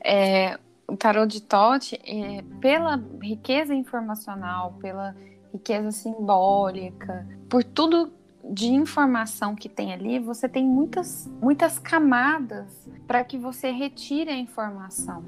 É, 0.04 0.58
o 0.88 0.96
tarô 0.96 1.24
de 1.24 1.40
Tote, 1.40 1.96
é, 2.04 2.42
pela 2.60 3.00
riqueza 3.20 3.72
informacional, 3.72 4.76
pela 4.80 5.14
riqueza 5.52 5.92
simbólica, 5.92 7.24
por 7.48 7.62
tudo 7.62 8.12
de 8.44 8.66
informação 8.66 9.54
que 9.54 9.68
tem 9.68 9.92
ali, 9.92 10.18
você 10.18 10.48
tem 10.48 10.64
muitas, 10.64 11.28
muitas 11.40 11.78
camadas 11.78 12.88
para 13.06 13.22
que 13.22 13.38
você 13.38 13.70
retire 13.70 14.30
a 14.30 14.36
informação. 14.36 15.24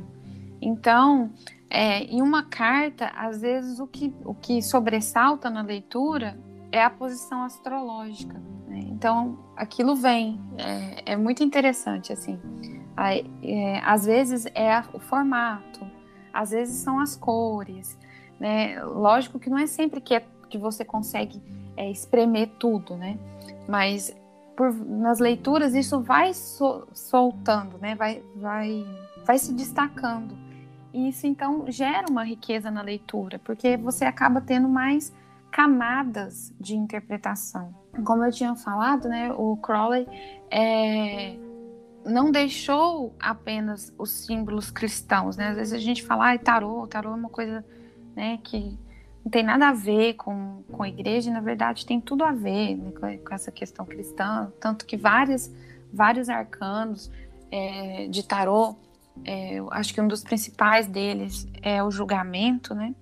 Então, 0.61 1.31
é, 1.71 2.05
em 2.05 2.23
uma 2.23 2.43
carta, 2.45 3.07
às 3.17 3.41
vezes 3.41 3.81
o 3.81 3.87
que, 3.87 4.15
o 4.25 4.35
que 4.35 4.63
sobressalta 4.63 5.51
na 5.51 5.63
leitura 5.63 6.39
é 6.71 6.83
a 6.83 6.91
posição 6.91 7.43
astrológica. 7.43 8.41
Né? 8.69 8.81
Então, 8.91 9.39
aquilo 9.57 9.95
vem. 9.95 10.41
É, 10.59 11.13
é, 11.13 11.17
muito 11.17 11.43
interessante, 11.43 12.13
assim. 12.13 12.39
Aí, 12.97 13.31
é, 13.43 13.81
às 13.85 14.05
vezes 14.05 14.47
é 14.55 14.83
o 14.93 14.99
formato, 14.99 15.87
às 16.33 16.51
vezes 16.51 16.77
são 16.77 17.01
as 17.01 17.17
cores, 17.17 17.99
né? 18.39 18.83
Lógico 18.85 19.39
que 19.39 19.51
não 19.51 19.59
é 19.59 19.67
sempre 19.67 20.01
que, 20.01 20.15
é, 20.15 20.25
que 20.49 20.59
você 20.59 20.85
consegue 20.85 21.43
é, 21.77 21.91
espremer 21.91 22.51
tudo, 22.59 22.97
né? 22.97 23.19
Mas 23.69 24.15
por, 24.57 24.73
nas 24.73 25.19
leituras 25.19 25.75
isso 25.75 26.01
vai 26.01 26.33
so, 26.35 26.87
soltando, 26.93 27.79
né? 27.79 27.95
Vai, 27.95 28.23
vai, 28.37 28.87
vai 29.25 29.39
se 29.39 29.53
destacando. 29.53 30.44
E 30.95 31.09
isso 31.09 31.27
então 31.27 31.65
gera 31.69 32.07
uma 32.09 32.23
riqueza 32.23 32.71
na 32.71 32.81
leitura, 32.81 33.41
porque 33.41 33.77
você 33.77 34.05
acaba 34.05 34.41
tendo 34.41 34.69
mais 34.69 35.13
camadas 35.51 36.55
de 36.59 36.77
interpretação. 36.77 37.75
Como 38.05 38.25
eu 38.25 38.31
tinha 38.31 38.55
falado, 38.55 39.09
né, 39.09 39.33
o 39.33 39.57
Crowley 39.57 40.07
é, 40.49 41.37
não 42.07 42.31
deixou 42.31 43.13
apenas 43.19 43.93
os 43.99 44.11
símbolos 44.11 44.71
cristãos, 44.71 45.37
né? 45.37 45.49
Às 45.49 45.57
vezes 45.57 45.73
a 45.73 45.79
gente 45.79 46.05
fala, 46.05 46.33
ah, 46.33 46.39
tarô, 46.39 46.87
tarô 46.87 47.11
é 47.11 47.15
uma 47.15 47.29
coisa, 47.29 47.65
né, 48.15 48.39
que 48.45 48.79
não 49.25 49.33
tem 49.33 49.43
nada 49.43 49.71
a 49.71 49.73
ver 49.73 50.15
com, 50.15 50.63
com 50.71 50.85
a 50.85 50.89
igreja, 50.89 51.29
e 51.29 51.33
na 51.33 51.41
verdade 51.41 51.85
tem 51.85 52.01
tudo 52.01 52.23
a 52.23 52.31
ver 52.31 52.77
né, 52.77 53.19
com, 53.19 53.35
essa 53.35 53.51
questão 53.51 53.85
cristã, 53.85 54.53
tanto 54.61 54.87
que 54.87 54.97
várias, 54.97 55.53
vários 55.93 56.29
arcanos 56.29 57.11
é, 57.51 58.07
de 58.07 58.23
tarô, 58.23 58.77
é, 59.25 59.63
acho 59.71 59.95
que 59.95 60.01
um 60.01 60.09
dos 60.09 60.23
principais 60.23 60.87
deles 60.87 61.47
é 61.63 61.83
o 61.83 61.91
julgamento, 61.91 62.75
né? 62.75 62.95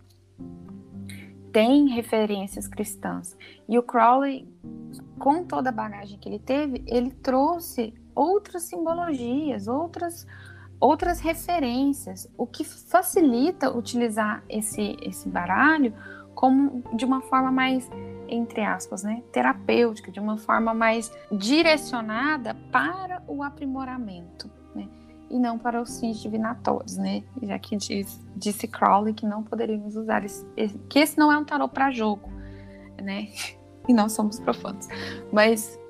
Tem 1.52 1.88
referências 1.88 2.66
cristãs. 2.66 3.36
E 3.68 3.78
o 3.78 3.82
Crowley, 3.82 4.48
com 5.18 5.44
toda 5.44 5.68
a 5.68 5.72
bagagem 5.72 6.18
que 6.18 6.28
ele 6.28 6.38
teve, 6.38 6.82
ele 6.86 7.10
trouxe 7.10 7.94
outras 8.14 8.64
simbologias, 8.64 9.68
outras 9.68 10.26
outras 10.80 11.20
referências, 11.20 12.28
o 12.36 12.44
que 12.44 12.64
facilita 12.64 13.70
utilizar 13.70 14.42
esse, 14.48 14.96
esse 15.00 15.28
baralho 15.28 15.94
como 16.34 16.82
de 16.96 17.04
uma 17.04 17.20
forma 17.20 17.52
mais 17.52 17.88
entre 18.32 18.62
aspas, 18.62 19.02
né, 19.02 19.22
terapêutica, 19.30 20.10
de 20.10 20.18
uma 20.18 20.38
forma 20.38 20.72
mais 20.72 21.12
direcionada 21.30 22.54
para 22.72 23.22
o 23.28 23.42
aprimoramento, 23.42 24.50
e 25.32 25.38
não 25.38 25.58
para 25.58 25.80
os 25.80 25.98
fins 25.98 26.20
divinatórios, 26.20 26.96
né, 26.96 27.24
já 27.42 27.58
que 27.58 27.76
diz, 27.76 28.24
disse 28.36 28.68
Crowley 28.68 29.14
que 29.14 29.26
não 29.26 29.42
poderíamos 29.42 29.96
usar 29.96 30.24
esse, 30.24 30.46
que 30.88 30.98
esse 30.98 31.18
não 31.18 31.32
é 31.32 31.38
um 31.38 31.44
tarô 31.44 31.68
para 31.68 31.90
jogo, 31.90 32.30
né, 33.02 33.28
e 33.88 33.92
não 33.92 34.08
somos 34.08 34.38
profanos, 34.38 34.86
mas 35.32 35.80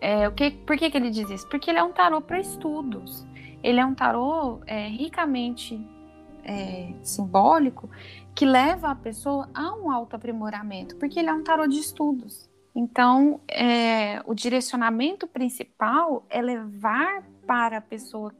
é, 0.00 0.26
o 0.26 0.32
que, 0.32 0.50
por 0.50 0.76
que, 0.76 0.90
que 0.90 0.96
ele 0.96 1.10
diz 1.10 1.28
isso? 1.28 1.46
Porque 1.48 1.70
ele 1.70 1.78
é 1.78 1.82
um 1.82 1.92
tarô 1.92 2.20
para 2.20 2.40
estudos. 2.40 3.26
Ele 3.62 3.78
é 3.78 3.84
um 3.84 3.94
tarô 3.94 4.60
é, 4.66 4.88
ricamente 4.88 5.78
é, 6.42 6.94
simbólico 7.02 7.90
que 8.34 8.46
leva 8.46 8.90
a 8.90 8.94
pessoa 8.94 9.50
a 9.52 9.74
um 9.74 9.90
autoaprimoramento, 9.90 10.96
porque 10.96 11.20
ele 11.20 11.28
é 11.28 11.32
um 11.32 11.44
tarô 11.44 11.66
de 11.66 11.78
estudos. 11.78 12.48
Então, 12.74 13.40
é, 13.48 14.22
o 14.24 14.32
direcionamento 14.32 15.26
principal 15.26 16.24
é 16.30 16.40
levar 16.40 17.22
para 17.46 17.78
a 17.78 17.80
pessoa 17.80 18.32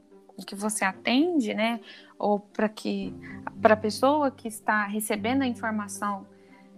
que 0.45 0.55
você 0.55 0.83
atende, 0.83 1.53
né, 1.53 1.79
ou 2.17 2.39
para 2.39 2.69
que 2.69 3.13
para 3.61 3.73
a 3.73 3.77
pessoa 3.77 4.31
que 4.31 4.47
está 4.47 4.85
recebendo 4.85 5.41
a 5.41 5.47
informação 5.47 6.25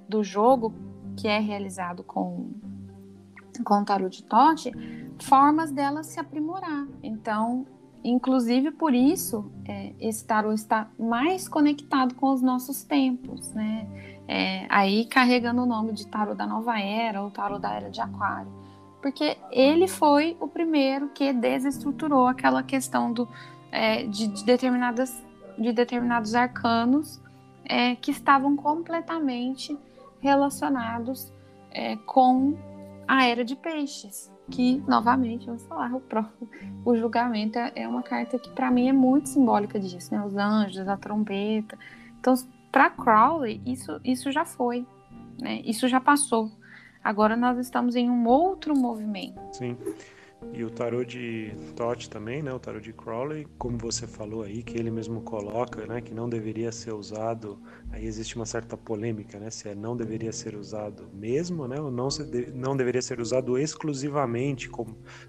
do 0.08 0.24
jogo 0.24 0.74
que 1.18 1.28
é 1.28 1.40
realizado 1.40 2.04
com 2.04 2.52
com 3.64 3.82
o 3.82 3.86
tarot 3.86 4.18
de 4.18 4.24
Tote, 4.24 4.72
formas 5.20 5.72
dela 5.72 6.02
se 6.02 6.20
aprimorar. 6.20 6.88
Então, 7.04 7.68
inclusive 8.04 8.72
por 8.72 8.94
isso, 8.94 9.52
é, 9.66 9.94
esse 10.00 10.26
tarot 10.26 10.56
está 10.56 10.90
mais 10.98 11.48
conectado 11.48 12.16
com 12.16 12.32
os 12.32 12.42
nossos 12.42 12.84
tempos, 12.84 13.52
né? 13.54 13.88
É, 14.28 14.66
aí 14.70 15.06
carregando 15.06 15.62
o 15.64 15.66
nome 15.66 15.92
de 15.92 16.08
tarot 16.08 16.36
da 16.36 16.48
nova 16.48 16.80
era 16.80 17.22
ou 17.22 17.30
tarot 17.30 17.62
da 17.62 17.74
era 17.74 17.90
de 17.90 18.02
aquário. 18.02 18.52
Porque 19.02 19.38
ele 19.52 19.88
foi 19.88 20.38
o 20.40 20.48
primeiro 20.48 21.10
que 21.10 21.34
desestruturou 21.34 22.26
aquela 22.26 22.64
questão 22.64 23.12
do, 23.12 23.28
é, 23.74 24.06
de, 24.06 24.28
de, 24.28 24.46
determinadas, 24.46 25.12
de 25.58 25.74
determinados 25.74 26.36
arcanos 26.36 27.20
é, 27.66 27.96
que 27.96 28.12
estavam 28.12 28.56
completamente 28.56 29.76
relacionados 30.22 31.34
é, 31.72 31.96
com 32.06 32.56
a 33.08 33.26
Era 33.26 33.44
de 33.44 33.56
Peixes, 33.56 34.32
que, 34.50 34.82
novamente, 34.88 35.48
vamos 35.48 35.66
falar, 35.66 35.92
o, 35.94 36.00
próprio, 36.00 36.48
o 36.86 36.96
julgamento 36.96 37.58
é, 37.58 37.72
é 37.76 37.88
uma 37.88 38.04
carta 38.04 38.38
que, 38.38 38.50
para 38.52 38.70
mim, 38.70 38.88
é 38.88 38.94
muito 38.94 39.30
simbólica 39.30 39.80
disso, 39.80 40.14
né? 40.14 40.24
Os 40.24 40.36
anjos, 40.36 40.88
a 40.88 40.96
trombeta. 40.96 41.78
Então, 42.20 42.36
para 42.72 42.92
Crowley, 42.92 43.60
isso, 43.66 44.00
isso 44.04 44.32
já 44.32 44.46
foi, 44.46 44.86
né? 45.42 45.62
Isso 45.66 45.88
já 45.88 46.00
passou. 46.00 46.52
Agora 47.04 47.36
nós 47.36 47.58
estamos 47.58 47.96
em 47.96 48.10
um 48.10 48.28
outro 48.28 48.78
movimento. 48.78 49.40
Sim. 49.52 49.76
E 50.52 50.64
o 50.64 50.70
tarô 50.70 51.04
de 51.04 51.56
Tote 51.76 52.10
também, 52.10 52.44
né? 52.44 52.54
O 52.54 52.60
tarô 52.60 52.80
de 52.80 52.92
Crowley, 52.92 53.48
como 53.58 53.78
você 53.78 54.06
falou 54.06 54.44
aí, 54.44 54.62
que 54.62 54.78
ele 54.78 54.92
mesmo 54.92 55.22
coloca, 55.22 55.86
né? 55.86 56.02
Que 56.02 56.14
não 56.14 56.28
deveria 56.28 56.72
ser 56.72 56.94
usado. 56.94 57.60
Aí 57.92 58.06
existe 58.06 58.36
uma 58.36 58.46
certa 58.46 58.76
polêmica, 58.76 59.40
né? 59.40 59.50
Se 59.50 59.70
é 59.70 59.76
não 59.76 59.96
deveria 59.96 60.32
ser 60.32 60.56
usado 60.56 61.10
mesmo, 61.14 61.68
né? 61.68 61.80
Ou 61.80 61.90
não, 61.90 62.10
se 62.10 62.24
de, 62.24 62.52
não 62.52 62.76
deveria 62.76 63.02
ser 63.02 63.20
usado 63.20 63.58
exclusivamente 63.58 64.70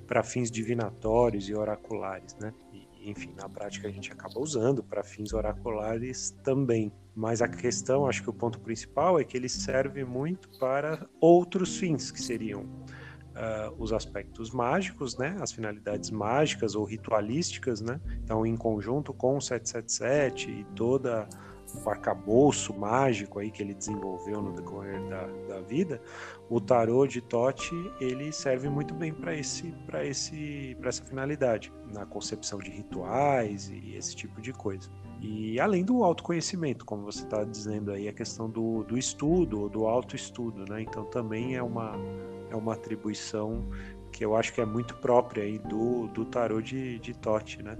para 0.07 0.22
fins 0.22 0.50
divinatórios 0.50 1.48
e 1.48 1.55
oraculares, 1.55 2.37
né? 2.38 2.53
E, 2.72 3.11
enfim, 3.11 3.33
na 3.37 3.48
prática 3.48 3.88
a 3.88 3.90
gente 3.90 4.12
acaba 4.12 4.38
usando 4.40 4.83
para 4.83 5.03
fins 5.03 5.33
oraculares 5.33 6.31
também. 6.42 6.92
Mas 7.14 7.40
a 7.40 7.48
questão, 7.48 8.07
acho 8.07 8.22
que 8.22 8.31
o 8.31 8.33
ponto 8.33 8.59
principal 8.61 9.20
é 9.20 9.24
que 9.24 9.37
ele 9.37 9.48
serve 9.48 10.05
muito 10.05 10.48
para 10.59 11.07
outros 11.20 11.77
fins, 11.77 12.11
que 12.11 12.20
seriam 12.20 12.66
uh, 13.35 13.75
os 13.79 13.92
aspectos 13.92 14.51
mágicos, 14.51 15.16
né, 15.16 15.37
as 15.40 15.53
finalidades 15.53 16.11
mágicas 16.11 16.75
ou 16.75 16.85
ritualísticas, 16.85 17.81
né, 17.81 18.01
então 18.23 18.47
em 18.47 18.57
conjunto 18.57 19.12
com 19.12 19.37
o 19.37 19.40
777 19.40 20.51
e 20.51 20.64
toda 20.75 21.29
o 21.85 21.90
arcabouço 21.90 22.73
mágico 22.73 23.40
aí 23.40 23.51
que 23.51 23.62
ele 23.62 23.75
desenvolveu 23.75 24.40
no 24.40 24.53
decorrer 24.53 25.03
da, 25.09 25.27
da 25.49 25.61
vida, 25.61 26.01
o 26.49 26.61
tarô 26.61 27.07
de 27.07 27.20
Tote 27.20 27.75
ele 28.01 28.33
serve 28.33 28.68
muito 28.68 28.94
bem 28.94 29.12
para 29.12 29.35
esse 29.35 29.73
para 29.87 30.05
esse 30.05 30.77
para 30.79 30.88
essa 30.90 31.05
finalidade, 31.05 31.73
na 31.92 32.07
concepção 32.07 32.59
de 32.59 32.70
rituais 32.70 33.70
e 33.70 33.97
esse 33.97 34.14
tipo 34.14 34.40
de 34.40 34.53
coisa. 34.53 34.88
E 35.20 35.59
além 35.59 35.83
do 35.85 36.05
autoconhecimento, 36.05 36.85
como 36.85 37.03
você 37.05 37.25
está 37.25 37.44
dizendo 37.44 37.90
aí, 37.92 38.09
a 38.09 38.12
questão 38.12 38.49
do, 38.49 38.85
do 38.85 38.99
estudo, 38.99 39.70
do 39.70 39.87
autoestudo, 39.87 40.66
né? 40.68 40.83
Então 40.83 41.05
também 41.07 41.57
é 41.57 41.62
uma, 41.62 41.97
é 42.55 42.57
uma 42.57 42.75
atribuição 42.75 43.69
que 44.12 44.25
eu 44.25 44.37
acho 44.37 44.53
que 44.53 44.61
é 44.61 44.64
muito 44.64 44.97
própria 44.97 45.43
aí 45.43 45.59
do, 45.59 46.07
do 46.09 46.25
tarô 46.25 46.61
de, 46.61 46.99
de 47.01 47.12
Tote, 47.12 47.62
né? 47.62 47.77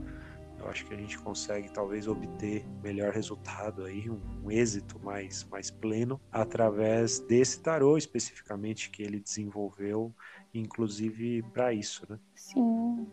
Eu 0.59 0.69
acho 0.69 0.85
que 0.87 0.95
a 0.95 0.97
gente 0.97 1.19
consegue 1.19 1.71
talvez 1.71 2.09
obter 2.09 2.67
melhor 2.83 3.13
resultado 3.13 3.85
aí, 3.85 4.11
um, 4.11 4.19
um 4.43 4.51
êxito 4.51 4.99
mais, 4.99 5.45
mais 5.45 5.71
pleno 5.71 6.21
através 6.33 7.21
desse 7.21 7.61
tarô 7.61 7.97
especificamente 7.97 8.91
que 8.91 9.03
ele 9.03 9.21
desenvolveu, 9.21 10.13
inclusive 10.53 11.43
para 11.53 11.73
isso, 11.73 12.05
né? 12.09 12.19
Sim. 12.35 13.07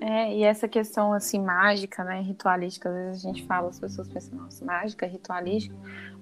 É, 0.00 0.36
e 0.36 0.42
essa 0.42 0.68
questão 0.68 1.12
assim 1.12 1.40
mágica, 1.40 2.04
né, 2.04 2.20
ritualística, 2.20 2.88
às 2.88 2.94
vezes 2.94 3.24
a 3.24 3.28
gente 3.28 3.46
fala, 3.46 3.68
as 3.68 3.78
pessoas 3.78 4.08
pensam, 4.08 4.38
nossa, 4.38 4.64
mágica, 4.64 5.06
ritualística, 5.06 5.74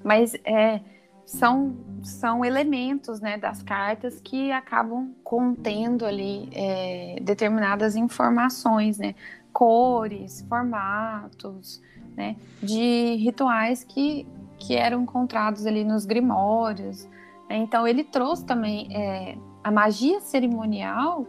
mas 0.05 0.35
é 0.45 0.81
são, 1.27 1.77
são 2.05 2.45
elementos 2.45 3.21
né, 3.21 3.37
das 3.37 3.61
cartas 3.61 4.21
que 4.21 4.53
acabam 4.53 5.13
contendo 5.25 6.07
ali 6.07 6.49
é, 6.53 7.19
determinadas 7.21 7.97
informações, 7.97 8.97
né, 8.97 9.17
cores, 9.53 10.47
formatos, 10.49 11.83
né, 12.17 12.37
de 12.63 13.17
rituais 13.17 13.83
que, 13.83 14.25
que 14.57 14.77
eram 14.77 15.03
encontrados 15.03 15.67
ali 15.67 15.83
nos 15.83 16.07
grimórios. 16.07 17.09
Né? 17.51 17.57
Então 17.57 17.87
ele 17.89 18.05
trouxe 18.05 18.45
também 18.45 18.89
é, 18.97 19.37
a 19.65 19.71
magia 19.71 20.21
cerimonial 20.21 21.27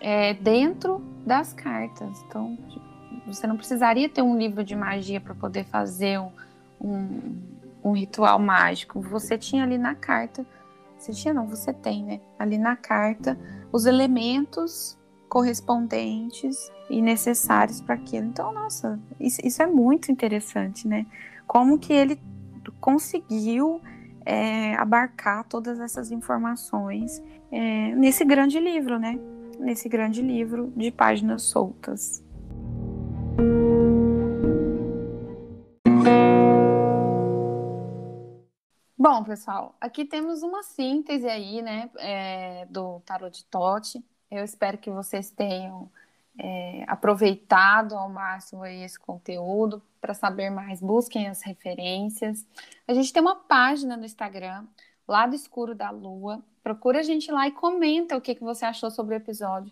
é, 0.00 0.34
dentro 0.34 1.00
das 1.24 1.52
cartas. 1.52 2.20
Então 2.26 2.58
você 3.28 3.46
não 3.46 3.56
precisaria 3.56 4.08
ter 4.08 4.22
um 4.22 4.36
livro 4.36 4.64
de 4.64 4.74
magia 4.74 5.20
para 5.20 5.36
poder 5.36 5.64
fazer 5.64 6.18
um, 6.18 6.32
um 6.80 7.53
um 7.84 7.92
ritual 7.92 8.38
mágico. 8.38 9.00
Você 9.02 9.36
tinha 9.36 9.62
ali 9.62 9.76
na 9.76 9.94
carta, 9.94 10.46
você 10.96 11.12
tinha 11.12 11.34
não, 11.34 11.46
você 11.46 11.72
tem, 11.72 12.02
né? 12.02 12.20
Ali 12.38 12.56
na 12.56 12.74
carta 12.74 13.38
os 13.70 13.86
elementos 13.86 14.98
correspondentes 15.28 16.70
e 16.88 17.02
necessários 17.02 17.80
para 17.80 17.96
aquilo. 17.96 18.26
Então, 18.26 18.52
nossa, 18.52 18.98
isso, 19.20 19.40
isso, 19.44 19.62
é 19.62 19.66
muito 19.66 20.10
interessante, 20.10 20.86
né? 20.86 21.06
Como 21.46 21.78
que 21.78 21.92
ele 21.92 22.20
conseguiu 22.80 23.80
é, 24.24 24.74
abarcar 24.76 25.44
todas 25.44 25.80
essas 25.80 26.10
informações 26.10 27.22
é, 27.50 27.94
nesse 27.94 28.24
grande 28.24 28.58
livro, 28.60 28.98
né? 28.98 29.18
Nesse 29.58 29.88
grande 29.88 30.22
livro 30.22 30.72
de 30.76 30.90
páginas 30.90 31.42
soltas. 31.42 32.24
Bom, 39.06 39.22
pessoal, 39.22 39.76
aqui 39.78 40.02
temos 40.06 40.42
uma 40.42 40.62
síntese 40.62 41.28
aí, 41.28 41.60
né, 41.60 41.90
é, 41.98 42.64
do 42.70 43.00
Tarot 43.00 43.36
de 43.36 43.44
Tote. 43.44 44.02
Eu 44.30 44.42
espero 44.42 44.78
que 44.78 44.90
vocês 44.90 45.30
tenham 45.30 45.92
é, 46.38 46.86
aproveitado 46.88 47.94
ao 47.94 48.08
máximo 48.08 48.64
esse 48.64 48.98
conteúdo. 48.98 49.82
Para 50.00 50.14
saber 50.14 50.48
mais, 50.48 50.80
busquem 50.80 51.28
as 51.28 51.42
referências. 51.42 52.46
A 52.88 52.94
gente 52.94 53.12
tem 53.12 53.20
uma 53.20 53.36
página 53.36 53.94
no 53.94 54.06
Instagram, 54.06 54.64
Lado 55.06 55.34
Escuro 55.34 55.74
da 55.74 55.90
Lua. 55.90 56.42
Procura 56.62 57.00
a 57.00 57.02
gente 57.02 57.30
lá 57.30 57.46
e 57.46 57.52
comenta 57.52 58.16
o 58.16 58.22
que, 58.22 58.34
que 58.34 58.42
você 58.42 58.64
achou 58.64 58.90
sobre 58.90 59.14
o 59.14 59.18
episódio. 59.18 59.70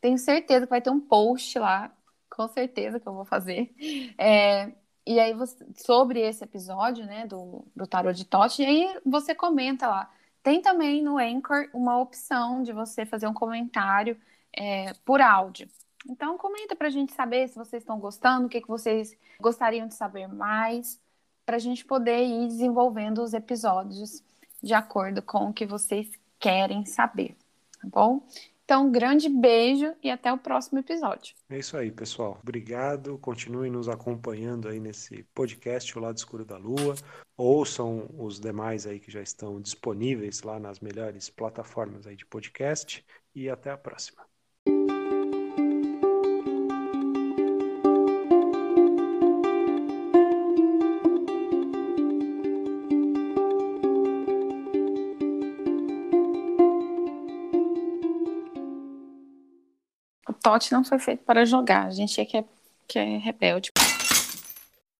Tenho 0.00 0.16
certeza 0.16 0.64
que 0.64 0.70
vai 0.70 0.80
ter 0.80 0.88
um 0.88 1.00
post 1.00 1.58
lá, 1.58 1.92
com 2.34 2.48
certeza 2.48 2.98
que 2.98 3.06
eu 3.06 3.12
vou 3.12 3.26
fazer. 3.26 3.74
É, 4.16 4.72
e 5.06 5.18
aí, 5.18 5.34
você, 5.34 5.66
sobre 5.76 6.20
esse 6.20 6.44
episódio, 6.44 7.04
né, 7.04 7.26
do, 7.26 7.64
do 7.74 7.86
Tarot 7.86 8.16
de 8.16 8.24
Tote, 8.24 8.62
e 8.62 8.66
aí 8.66 9.00
você 9.04 9.34
comenta 9.34 9.88
lá. 9.88 10.10
Tem 10.42 10.62
também 10.62 11.02
no 11.02 11.18
Anchor 11.18 11.68
uma 11.74 11.98
opção 11.98 12.62
de 12.62 12.72
você 12.72 13.04
fazer 13.04 13.26
um 13.26 13.34
comentário 13.34 14.16
é, 14.56 14.92
por 15.04 15.20
áudio. 15.20 15.68
Então, 16.08 16.38
comenta 16.38 16.74
para 16.74 16.88
a 16.88 16.90
gente 16.90 17.12
saber 17.12 17.48
se 17.48 17.56
vocês 17.56 17.82
estão 17.82 17.98
gostando, 17.98 18.46
o 18.46 18.48
que, 18.48 18.60
que 18.60 18.68
vocês 18.68 19.16
gostariam 19.38 19.86
de 19.86 19.94
saber 19.94 20.26
mais, 20.28 20.98
para 21.44 21.56
a 21.56 21.58
gente 21.58 21.84
poder 21.84 22.24
ir 22.24 22.46
desenvolvendo 22.48 23.22
os 23.22 23.34
episódios 23.34 24.22
de 24.62 24.74
acordo 24.74 25.20
com 25.22 25.48
o 25.48 25.52
que 25.52 25.66
vocês 25.66 26.10
querem 26.38 26.86
saber, 26.86 27.36
tá 27.80 27.88
bom? 27.88 28.22
Então, 28.70 28.86
um 28.86 28.92
grande 28.92 29.28
beijo 29.28 29.92
e 30.00 30.08
até 30.08 30.32
o 30.32 30.38
próximo 30.38 30.78
episódio. 30.78 31.34
É 31.48 31.58
isso 31.58 31.76
aí, 31.76 31.90
pessoal. 31.90 32.38
Obrigado. 32.40 33.18
Continuem 33.18 33.68
nos 33.68 33.88
acompanhando 33.88 34.68
aí 34.68 34.78
nesse 34.78 35.24
podcast 35.34 35.98
O 35.98 36.00
Lado 36.00 36.16
Escuro 36.16 36.44
da 36.44 36.56
Lua. 36.56 36.94
Ouçam 37.36 38.08
os 38.16 38.38
demais 38.38 38.86
aí 38.86 39.00
que 39.00 39.10
já 39.10 39.20
estão 39.20 39.60
disponíveis 39.60 40.42
lá 40.42 40.60
nas 40.60 40.78
melhores 40.78 41.28
plataformas 41.28 42.06
aí 42.06 42.14
de 42.14 42.24
podcast 42.24 43.04
e 43.34 43.50
até 43.50 43.72
a 43.72 43.76
próxima. 43.76 44.29
Tote 60.42 60.72
não 60.72 60.84
foi 60.84 60.98
feito 60.98 61.22
para 61.24 61.44
jogar. 61.44 61.86
A 61.86 61.90
gente 61.90 62.20
é 62.20 62.24
que 62.24 62.36
é, 62.36 62.44
que 62.86 62.98
é 62.98 63.18
rebelde. 63.18 63.70